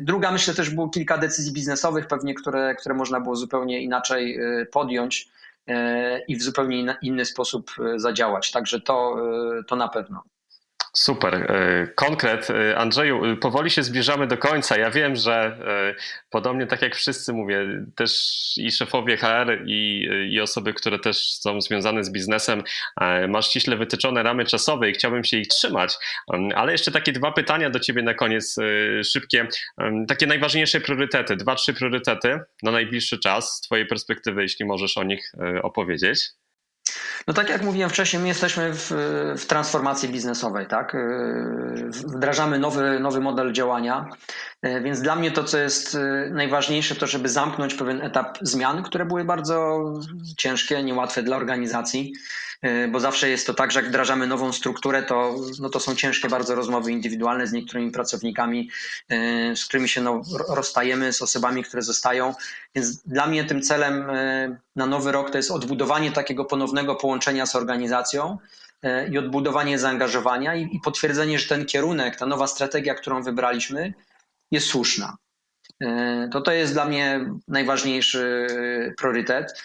Druga, 0.00 0.32
myślę, 0.32 0.54
też 0.54 0.70
było 0.70 0.88
kilka 0.88 1.18
decyzji 1.18 1.52
biznesowych, 1.52 2.06
pewnie, 2.06 2.34
które, 2.34 2.74
które 2.74 2.94
można 2.94 3.20
było 3.20 3.36
zupełnie 3.36 3.80
inaczej 3.80 4.38
podjąć 4.72 5.28
i 6.28 6.36
w 6.36 6.42
zupełnie 6.42 6.96
inny 7.02 7.24
sposób 7.24 7.70
zadziałać. 7.96 8.50
Także 8.50 8.80
to, 8.80 9.16
to 9.66 9.76
na 9.76 9.88
pewno. 9.88 10.22
Super. 10.98 11.34
E, 11.34 11.86
konkret. 11.94 12.50
E, 12.50 12.76
Andrzeju, 12.76 13.24
e, 13.24 13.36
powoli 13.36 13.70
się 13.70 13.82
zbliżamy 13.82 14.26
do 14.26 14.38
końca. 14.38 14.78
Ja 14.78 14.90
wiem, 14.90 15.16
że 15.16 15.58
podobnie 16.30 16.66
tak 16.66 16.82
jak 16.82 16.96
wszyscy 16.96 17.32
mówię, 17.32 17.66
też 17.96 18.12
i 18.56 18.72
szefowie 18.72 19.16
HR 19.16 19.62
i, 19.66 20.08
i 20.30 20.40
osoby, 20.40 20.74
które 20.74 20.98
też 20.98 21.32
są 21.32 21.60
związane 21.60 22.04
z 22.04 22.12
biznesem, 22.12 22.62
masz 23.28 23.46
ściśle 23.46 23.76
wytyczone 23.76 24.22
ramy 24.22 24.44
czasowe 24.44 24.90
i 24.90 24.92
chciałbym 24.92 25.24
się 25.24 25.36
ich 25.36 25.48
trzymać. 25.48 25.94
Ale 26.54 26.72
jeszcze 26.72 26.90
takie 26.90 27.12
dwa 27.12 27.32
pytania 27.32 27.70
do 27.70 27.80
ciebie 27.80 28.02
na 28.02 28.14
koniec, 28.14 28.56
szybkie. 29.04 29.48
Takie 30.08 30.26
najważniejsze 30.26 30.80
priorytety, 30.80 31.36
dwa, 31.36 31.54
trzy 31.54 31.74
priorytety 31.74 32.40
na 32.62 32.70
najbliższy 32.70 33.18
czas 33.18 33.56
z 33.56 33.60
twojej 33.60 33.86
perspektywy, 33.86 34.42
jeśli 34.42 34.64
możesz 34.64 34.96
o 34.96 35.04
nich 35.04 35.32
opowiedzieć. 35.62 36.30
No 37.26 37.34
tak 37.34 37.48
jak 37.48 37.62
mówiłem 37.62 37.90
wcześniej, 37.90 38.22
my 38.22 38.28
jesteśmy 38.28 38.72
w, 38.72 38.92
w, 39.38 39.46
transformacji 39.46 40.08
biznesowej, 40.08 40.66
tak? 40.66 40.94
Y, 40.94 41.90
wdrażamy 41.90 42.58
nowy, 42.58 43.00
nowy 43.00 43.20
model 43.20 43.52
działania, 43.52 44.08
y, 44.66 44.80
więc 44.80 45.00
dla 45.00 45.16
mnie 45.16 45.30
to, 45.30 45.44
co 45.44 45.58
jest 45.58 45.94
y, 45.94 46.30
najważniejsze, 46.32 46.94
to 46.94 47.06
żeby 47.06 47.28
zamknąć 47.28 47.74
pewien 47.74 48.02
etap 48.02 48.38
zmian, 48.42 48.82
które 48.82 49.04
były 49.04 49.24
bardzo 49.24 49.84
ciężkie, 50.36 50.82
niełatwe 50.82 51.22
dla 51.22 51.36
organizacji. 51.36 52.12
E, 52.62 52.88
bo 52.88 53.00
zawsze 53.00 53.28
jest 53.28 53.46
to 53.46 53.54
tak, 53.54 53.72
że 53.72 53.80
jak 53.80 53.88
wdrażamy 53.88 54.26
nową 54.26 54.52
strukturę, 54.52 55.02
to, 55.02 55.34
no 55.60 55.68
to 55.68 55.80
są 55.80 55.94
ciężkie 55.94 56.28
bardzo 56.28 56.54
rozmowy 56.54 56.92
indywidualne 56.92 57.46
z 57.46 57.52
niektórymi 57.52 57.90
pracownikami, 57.90 58.70
e, 59.08 59.56
z 59.56 59.64
którymi 59.64 59.88
się 59.88 60.00
no, 60.00 60.22
rozstajemy, 60.48 61.12
z 61.12 61.22
osobami, 61.22 61.64
które 61.64 61.82
zostają. 61.82 62.34
Więc 62.74 63.02
dla 63.02 63.26
mnie 63.26 63.44
tym 63.44 63.62
celem 63.62 64.10
e, 64.10 64.56
na 64.76 64.86
nowy 64.86 65.12
rok 65.12 65.30
to 65.30 65.36
jest 65.36 65.50
odbudowanie 65.50 66.12
takiego 66.12 66.44
ponownego 66.44 66.94
połączenia 66.94 67.46
z 67.46 67.56
organizacją 67.56 68.38
i 69.10 69.18
odbudowanie 69.18 69.78
zaangażowania 69.78 70.54
i, 70.54 70.80
potwierdzenie, 70.84 71.38
że 71.38 71.48
ten 71.48 71.66
kierunek, 71.66 72.16
ta 72.16 72.26
nowa 72.26 72.46
strategia, 72.46 72.94
którą 72.94 73.22
wybraliśmy, 73.22 73.94
jest 74.50 74.66
słuszna. 74.66 75.16
To 76.32 76.40
to 76.40 76.52
jest 76.52 76.72
dla 76.72 76.84
mnie 76.84 77.30
najważniejszy 77.48 78.46
priorytet. 78.96 79.62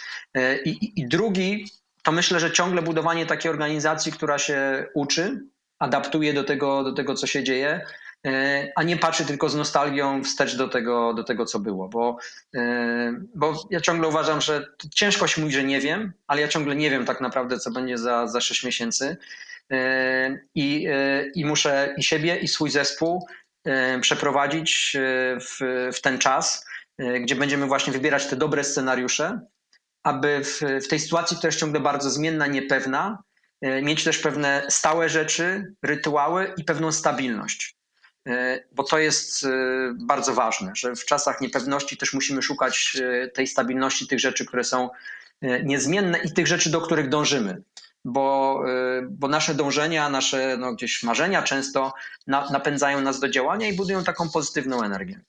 I, 0.66 0.94
i 0.96 1.08
drugi 1.08 1.66
to 2.04 2.12
myślę, 2.12 2.40
że 2.40 2.52
ciągle 2.52 2.82
budowanie 2.82 3.26
takiej 3.26 3.52
organizacji, 3.52 4.12
która 4.12 4.38
się 4.38 4.88
uczy, 4.94 5.42
adaptuje 5.80 6.34
do 6.34 6.44
tego, 6.44 6.84
do 6.84 6.94
tego 6.94 7.16
co 7.16 7.28
się 7.28 7.44
dzieje, 7.44 7.82
e, 8.28 8.72
a 8.76 8.84
nie 8.84 8.98
patrzy 8.98 9.26
tylko 9.26 9.50
z 9.50 9.56
nostalgią 9.56 10.24
wstecz 10.24 10.56
do 10.56 10.68
tego, 10.68 11.14
do 11.14 11.24
tego 11.24 11.46
co 11.46 11.60
było. 11.60 11.88
Bo, 11.90 12.18
e, 12.56 13.14
bo 13.36 13.68
ja 13.70 13.82
ciągle 13.82 14.08
uważam, 14.08 14.42
że 14.42 14.68
ciężko 14.96 15.28
się 15.28 15.42
mówi, 15.42 15.54
że 15.54 15.64
nie 15.64 15.80
wiem, 15.80 16.14
ale 16.28 16.42
ja 16.42 16.48
ciągle 16.48 16.76
nie 16.76 16.90
wiem 16.90 17.06
tak 17.06 17.22
naprawdę, 17.22 17.60
co 17.60 17.72
będzie 17.72 17.98
za, 17.98 18.28
za 18.28 18.42
6 18.42 18.64
miesięcy. 18.64 19.18
E, 19.72 20.40
I, 20.56 20.88
I 21.36 21.46
muszę 21.46 21.94
i 21.98 22.04
siebie, 22.04 22.36
i 22.36 22.48
swój 22.48 22.70
zespół 22.70 23.28
przeprowadzić 24.02 24.98
w, 25.40 25.90
w 25.94 26.02
ten 26.02 26.20
czas 26.20 26.66
gdzie 27.22 27.36
będziemy 27.36 27.66
właśnie 27.66 27.94
wybierać 27.94 28.28
te 28.28 28.36
dobre 28.36 28.64
scenariusze, 28.64 29.40
aby 30.04 30.44
w, 30.44 30.62
w 30.86 30.88
tej 30.88 31.00
sytuacji, 31.00 31.38
która 31.38 31.48
jest 31.48 31.60
ciągle 31.60 31.80
bardzo 31.80 32.10
zmienna, 32.10 32.48
niepewna, 32.48 33.24
mieć 33.82 34.04
też 34.04 34.18
pewne 34.18 34.64
stałe 34.70 35.10
rzeczy, 35.10 35.74
rytuały 35.84 36.54
i 36.58 36.64
pewną 36.64 36.92
stabilność. 36.92 37.76
Bo 38.72 38.84
to 38.84 38.98
jest 39.00 39.48
bardzo 40.00 40.34
ważne, 40.34 40.72
że 40.76 40.96
w 40.96 41.06
czasach 41.06 41.42
niepewności 41.42 41.98
też 41.98 42.14
musimy 42.14 42.42
szukać 42.42 43.02
tej 43.34 43.48
stabilności, 43.48 44.08
tych 44.08 44.20
rzeczy, 44.20 44.46
które 44.46 44.64
są 44.64 44.90
niezmienne 45.64 46.20
i 46.24 46.34
tych 46.34 46.48
rzeczy, 46.48 46.70
do 46.70 46.82
których 46.82 47.10
dążymy 47.10 47.62
bo, 48.06 48.64
bo 49.10 49.28
nasze 49.28 49.56
dążenia, 49.56 50.10
nasze 50.10 50.58
no, 50.58 50.74
gdzieś 50.74 51.04
marzenia 51.04 51.44
często 51.44 51.94
na, 52.28 52.50
napędzają 52.50 53.02
nas 53.02 53.20
do 53.20 53.30
działania 53.30 53.68
i 53.68 53.74
budują 53.74 54.04
taką 54.04 54.30
pozytywną 54.30 54.84
energię. 54.84 55.22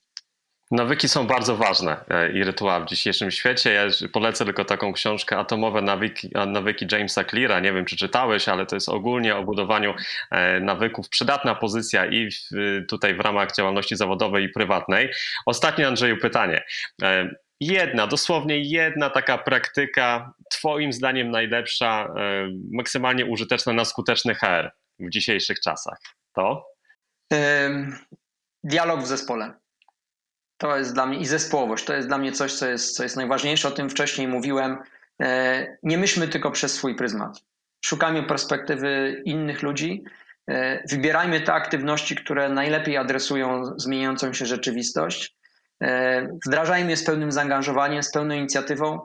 Nawyki 0.73 1.09
są 1.09 1.27
bardzo 1.27 1.55
ważne 1.55 2.05
e, 2.09 2.31
i 2.31 2.43
rytuały 2.43 2.85
w 2.85 2.87
dzisiejszym 2.87 3.31
świecie. 3.31 3.73
Ja 3.73 4.07
polecę 4.13 4.45
tylko 4.45 4.65
taką 4.65 4.93
książkę 4.93 5.37
Atomowe 5.37 5.81
nawyki, 5.81 6.29
nawyki 6.47 6.87
Jamesa 6.91 7.23
Cleara. 7.23 7.59
Nie 7.59 7.73
wiem, 7.73 7.85
czy 7.85 7.95
czytałeś, 7.95 8.47
ale 8.47 8.65
to 8.65 8.75
jest 8.75 8.89
ogólnie 8.89 9.35
o 9.35 9.43
budowaniu 9.43 9.93
e, 10.31 10.59
nawyków. 10.59 11.09
Przydatna 11.09 11.55
pozycja 11.55 12.05
i 12.05 12.29
w, 12.31 12.37
tutaj 12.89 13.15
w 13.15 13.19
ramach 13.19 13.55
działalności 13.55 13.95
zawodowej 13.95 14.45
i 14.45 14.49
prywatnej. 14.49 15.09
Ostatnie, 15.45 15.87
Andrzeju, 15.87 16.17
pytanie. 16.17 16.63
E, 17.03 17.35
jedna, 17.59 18.07
dosłownie 18.07 18.59
jedna 18.59 19.09
taka 19.09 19.37
praktyka, 19.37 20.33
Twoim 20.51 20.93
zdaniem 20.93 21.31
najlepsza, 21.31 22.13
e, 22.17 22.47
maksymalnie 22.71 23.25
użyteczna 23.25 23.73
na 23.73 23.85
skuteczny 23.85 24.35
HR 24.35 24.71
w 24.99 25.09
dzisiejszych 25.09 25.59
czasach? 25.59 25.97
To? 26.35 26.65
Dialog 28.63 29.01
w 29.01 29.07
zespole. 29.07 29.62
To 30.57 30.77
jest 30.77 30.93
dla 30.93 31.05
mnie 31.05 31.19
i 31.19 31.25
zespołowość. 31.25 31.85
To 31.85 31.93
jest 31.93 32.07
dla 32.07 32.17
mnie 32.17 32.31
coś, 32.31 32.53
co 32.53 32.67
jest, 32.67 32.95
co 32.95 33.03
jest 33.03 33.15
najważniejsze. 33.15 33.67
O 33.67 33.71
tym 33.71 33.89
wcześniej 33.89 34.27
mówiłem. 34.27 34.77
E, 35.21 35.77
nie 35.83 35.97
myślmy 35.97 36.27
tylko 36.27 36.51
przez 36.51 36.73
swój 36.73 36.95
pryzmat. 36.95 37.41
Szukajmy 37.85 38.23
perspektywy 38.23 39.21
innych 39.25 39.61
ludzi. 39.61 40.03
E, 40.47 40.83
wybierajmy 40.87 41.41
te 41.41 41.53
aktywności, 41.53 42.15
które 42.15 42.49
najlepiej 42.49 42.97
adresują 42.97 43.73
zmieniającą 43.77 44.33
się 44.33 44.45
rzeczywistość 44.45 45.35
E, 45.83 46.21
wdrażajmy 46.45 46.89
je 46.89 46.97
z 46.97 47.03
pełnym 47.03 47.31
zaangażowaniem, 47.31 48.03
z 48.03 48.11
pełną 48.11 48.35
inicjatywą, 48.35 48.99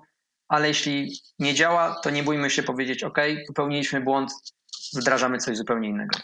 ale 0.48 0.68
jeśli 0.68 1.12
nie 1.38 1.54
działa, 1.54 2.00
to 2.02 2.10
nie 2.10 2.22
bójmy 2.22 2.50
się 2.50 2.62
powiedzieć: 2.62 3.04
OK, 3.04 3.18
popełniliśmy 3.46 4.00
błąd, 4.00 4.30
wdrażamy 4.96 5.38
coś 5.38 5.56
zupełnie 5.56 5.88
innego. 5.88 6.18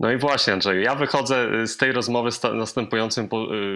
No 0.00 0.12
i 0.12 0.16
właśnie, 0.16 0.52
Andrzeju, 0.52 0.80
ja 0.80 0.94
wychodzę 0.94 1.48
y, 1.62 1.66
z 1.66 1.76
tej 1.76 1.92
rozmowy 1.92 2.32
z 2.32 2.42
następującym 2.42 3.28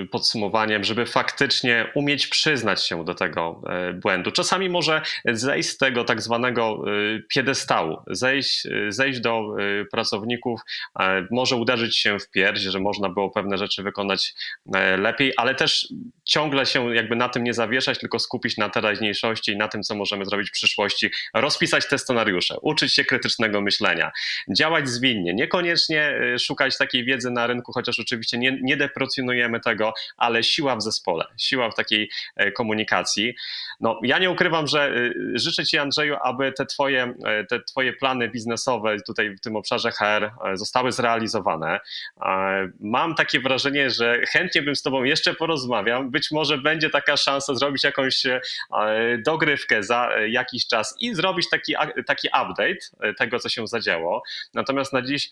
y, 0.02 0.06
podsumowaniem, 0.06 0.84
żeby 0.84 1.06
faktycznie 1.06 1.92
umieć 1.94 2.26
przyznać 2.26 2.84
się 2.84 3.04
do 3.04 3.14
tego 3.14 3.62
e, 3.66 3.92
błędu. 3.92 4.30
Czasami 4.30 4.68
może 4.68 5.02
zejść 5.24 5.68
z 5.68 5.78
tego 5.78 6.04
tak 6.04 6.22
zwanego 6.22 6.84
y, 6.88 7.22
piedestału, 7.28 7.96
zejść, 8.06 8.68
zejść 8.88 9.20
do 9.20 9.56
pracowników, 9.90 10.60
może 11.30 11.56
uderzyć 11.56 11.96
się 11.96 12.18
w 12.18 12.30
pierś, 12.30 12.60
że 12.60 12.80
można 12.80 13.08
było 13.08 13.30
pewne 13.30 13.58
rzeczy 13.58 13.82
wykonać 13.82 14.34
e, 14.74 14.96
lepiej, 14.96 15.32
ale 15.36 15.54
też 15.54 15.88
ciągle 16.24 16.66
się 16.66 16.94
jakby 16.94 17.16
na 17.16 17.28
tym 17.28 17.44
nie 17.44 17.54
zawieszać, 17.54 17.98
tylko 17.98 18.18
skupić 18.18 18.56
na 18.56 18.68
teraźniejszości 18.68 19.52
i 19.52 19.56
na 19.56 19.68
tym, 19.68 19.82
co 19.82 19.94
możemy 19.94 20.24
zrobić 20.24 20.48
w 20.48 20.52
przyszłości, 20.52 21.10
rozpisać 21.34 21.88
te 21.88 21.98
scenariusze, 21.98 22.56
uczyć 22.62 22.94
się 22.94 23.04
krytycznego 23.04 23.60
myślenia, 23.60 24.10
działać 24.56 24.88
zwinnie, 24.88 25.34
niekoniecznie 25.34 26.07
Y, 26.08 26.38
szukać 26.38 26.78
takiej 26.78 27.04
wiedzy 27.04 27.30
na 27.30 27.46
rynku, 27.46 27.72
chociaż 27.72 28.00
oczywiście 28.00 28.38
nie, 28.38 28.58
nie 28.62 28.76
deprecjonujemy 28.76 29.60
tego, 29.60 29.92
ale 30.16 30.42
siła 30.42 30.76
w 30.76 30.82
zespole, 30.82 31.24
siła 31.36 31.70
w 31.70 31.74
takiej 31.74 32.10
e, 32.36 32.52
komunikacji. 32.52 33.34
No, 33.80 34.00
ja 34.02 34.18
nie 34.18 34.30
ukrywam, 34.30 34.66
że 34.66 34.96
y, 34.96 35.14
życzę 35.34 35.64
Ci, 35.64 35.78
Andrzeju, 35.78 36.16
aby 36.22 36.52
te 36.52 36.66
Twoje, 36.66 37.14
e, 37.24 37.44
te 37.44 37.60
twoje 37.60 37.92
plany 37.92 38.28
biznesowe 38.28 38.96
tutaj 39.06 39.36
w 39.36 39.40
tym 39.40 39.56
obszarze 39.56 39.90
HR 39.90 40.04
e, 40.24 40.56
zostały 40.56 40.92
zrealizowane. 40.92 41.80
Mam 42.80 43.14
takie 43.14 43.40
wrażenie, 43.40 43.90
że 43.90 44.20
chętnie 44.32 44.62
bym 44.62 44.76
z 44.76 44.82
Tobą 44.82 45.04
jeszcze 45.04 45.34
porozmawiał. 45.34 46.04
Być 46.04 46.30
może 46.30 46.58
będzie 46.58 46.90
taka 46.90 47.16
szansa 47.16 47.54
zrobić 47.54 47.84
jakąś 47.84 48.22
dogrywkę 49.24 49.82
za 49.82 50.10
jakiś 50.28 50.66
czas 50.66 50.94
i 51.00 51.14
zrobić 51.14 51.48
taki, 51.48 51.74
taki 52.06 52.28
update 52.28 53.14
tego, 53.18 53.38
co 53.38 53.48
się 53.48 53.66
zadziało. 53.66 54.22
Natomiast 54.54 54.92
na 54.92 55.02
dziś 55.02 55.30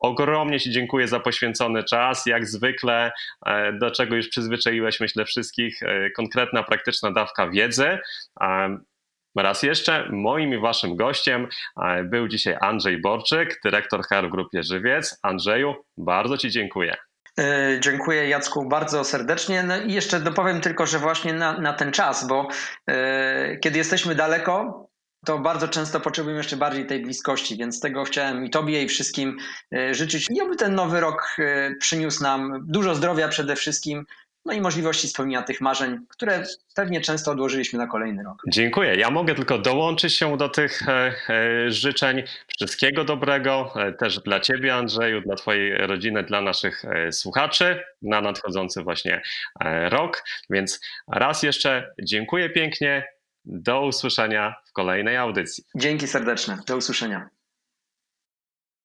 Ogromnie 0.00 0.60
Ci 0.60 0.70
dziękuję 0.70 1.08
za 1.08 1.20
poświęcony 1.20 1.84
czas. 1.84 2.26
Jak 2.26 2.46
zwykle, 2.46 3.12
e, 3.46 3.72
do 3.72 3.90
czego 3.90 4.16
już 4.16 4.28
przyzwyczaiłeś, 4.28 5.00
myślę, 5.00 5.24
wszystkich, 5.24 5.82
e, 5.82 6.10
konkretna, 6.10 6.62
praktyczna 6.62 7.10
dawka 7.10 7.48
wiedzy. 7.48 7.98
Raz 9.36 9.62
jeszcze 9.62 10.08
moim 10.10 10.54
i 10.54 10.58
waszym 10.58 10.96
gościem 10.96 11.48
e, 11.82 12.04
był 12.04 12.28
dzisiaj 12.28 12.56
Andrzej 12.60 13.00
Borczyk, 13.00 13.60
dyrektor 13.64 14.02
HR 14.02 14.28
w 14.28 14.30
Grupie 14.30 14.62
Żywiec. 14.62 15.18
Andrzeju, 15.22 15.74
bardzo 15.96 16.38
Ci 16.38 16.50
dziękuję. 16.50 16.96
Dziękuję 17.80 18.28
Jacku 18.28 18.68
bardzo 18.68 19.04
serdecznie. 19.04 19.62
No 19.62 19.80
i 19.80 19.92
jeszcze 19.92 20.20
dopowiem 20.20 20.60
tylko, 20.60 20.86
że 20.86 20.98
właśnie 20.98 21.32
na, 21.32 21.60
na 21.60 21.72
ten 21.72 21.92
czas, 21.92 22.28
bo 22.28 22.48
kiedy 23.60 23.78
jesteśmy 23.78 24.14
daleko, 24.14 24.86
to 25.24 25.38
bardzo 25.38 25.68
często 25.68 26.00
potrzebujemy 26.00 26.38
jeszcze 26.38 26.56
bardziej 26.56 26.86
tej 26.86 27.02
bliskości, 27.02 27.56
więc 27.56 27.80
tego 27.80 28.04
chciałem 28.04 28.44
i 28.44 28.50
Tobie 28.50 28.82
i 28.82 28.88
wszystkim 28.88 29.36
e, 29.74 29.94
życzyć. 29.94 30.26
I 30.30 30.40
oby 30.40 30.56
ten 30.56 30.74
nowy 30.74 31.00
rok 31.00 31.36
e, 31.38 31.74
przyniósł 31.80 32.22
nam 32.22 32.64
dużo 32.66 32.94
zdrowia 32.94 33.28
przede 33.28 33.56
wszystkim, 33.56 34.04
no 34.44 34.52
i 34.52 34.60
możliwości 34.60 35.08
spełnienia 35.08 35.42
tych 35.42 35.60
marzeń, 35.60 35.98
które 36.08 36.44
pewnie 36.74 37.00
często 37.00 37.30
odłożyliśmy 37.30 37.78
na 37.78 37.86
kolejny 37.86 38.22
rok. 38.22 38.42
Dziękuję. 38.48 38.94
Ja 38.94 39.10
mogę 39.10 39.34
tylko 39.34 39.58
dołączyć 39.58 40.14
się 40.14 40.36
do 40.36 40.48
tych 40.48 40.88
e, 40.88 41.12
życzeń. 41.70 42.22
Wszystkiego 42.56 43.04
dobrego 43.04 43.74
też 43.98 44.20
dla 44.20 44.40
Ciebie, 44.40 44.74
Andrzeju, 44.74 45.20
dla 45.20 45.36
Twojej 45.36 45.86
rodziny, 45.86 46.22
dla 46.22 46.40
naszych 46.40 46.82
słuchaczy 47.10 47.82
na 48.02 48.20
nadchodzący 48.20 48.82
właśnie 48.82 49.22
rok. 49.90 50.24
Więc 50.50 50.80
raz 51.12 51.42
jeszcze 51.42 51.94
dziękuję 52.02 52.50
pięknie. 52.50 53.19
Do 53.44 53.86
usłyszenia 53.86 54.54
w 54.66 54.72
kolejnej 54.72 55.16
audycji. 55.16 55.64
Dzięki 55.76 56.06
serdeczne. 56.06 56.58
Do 56.66 56.76
usłyszenia. 56.76 57.28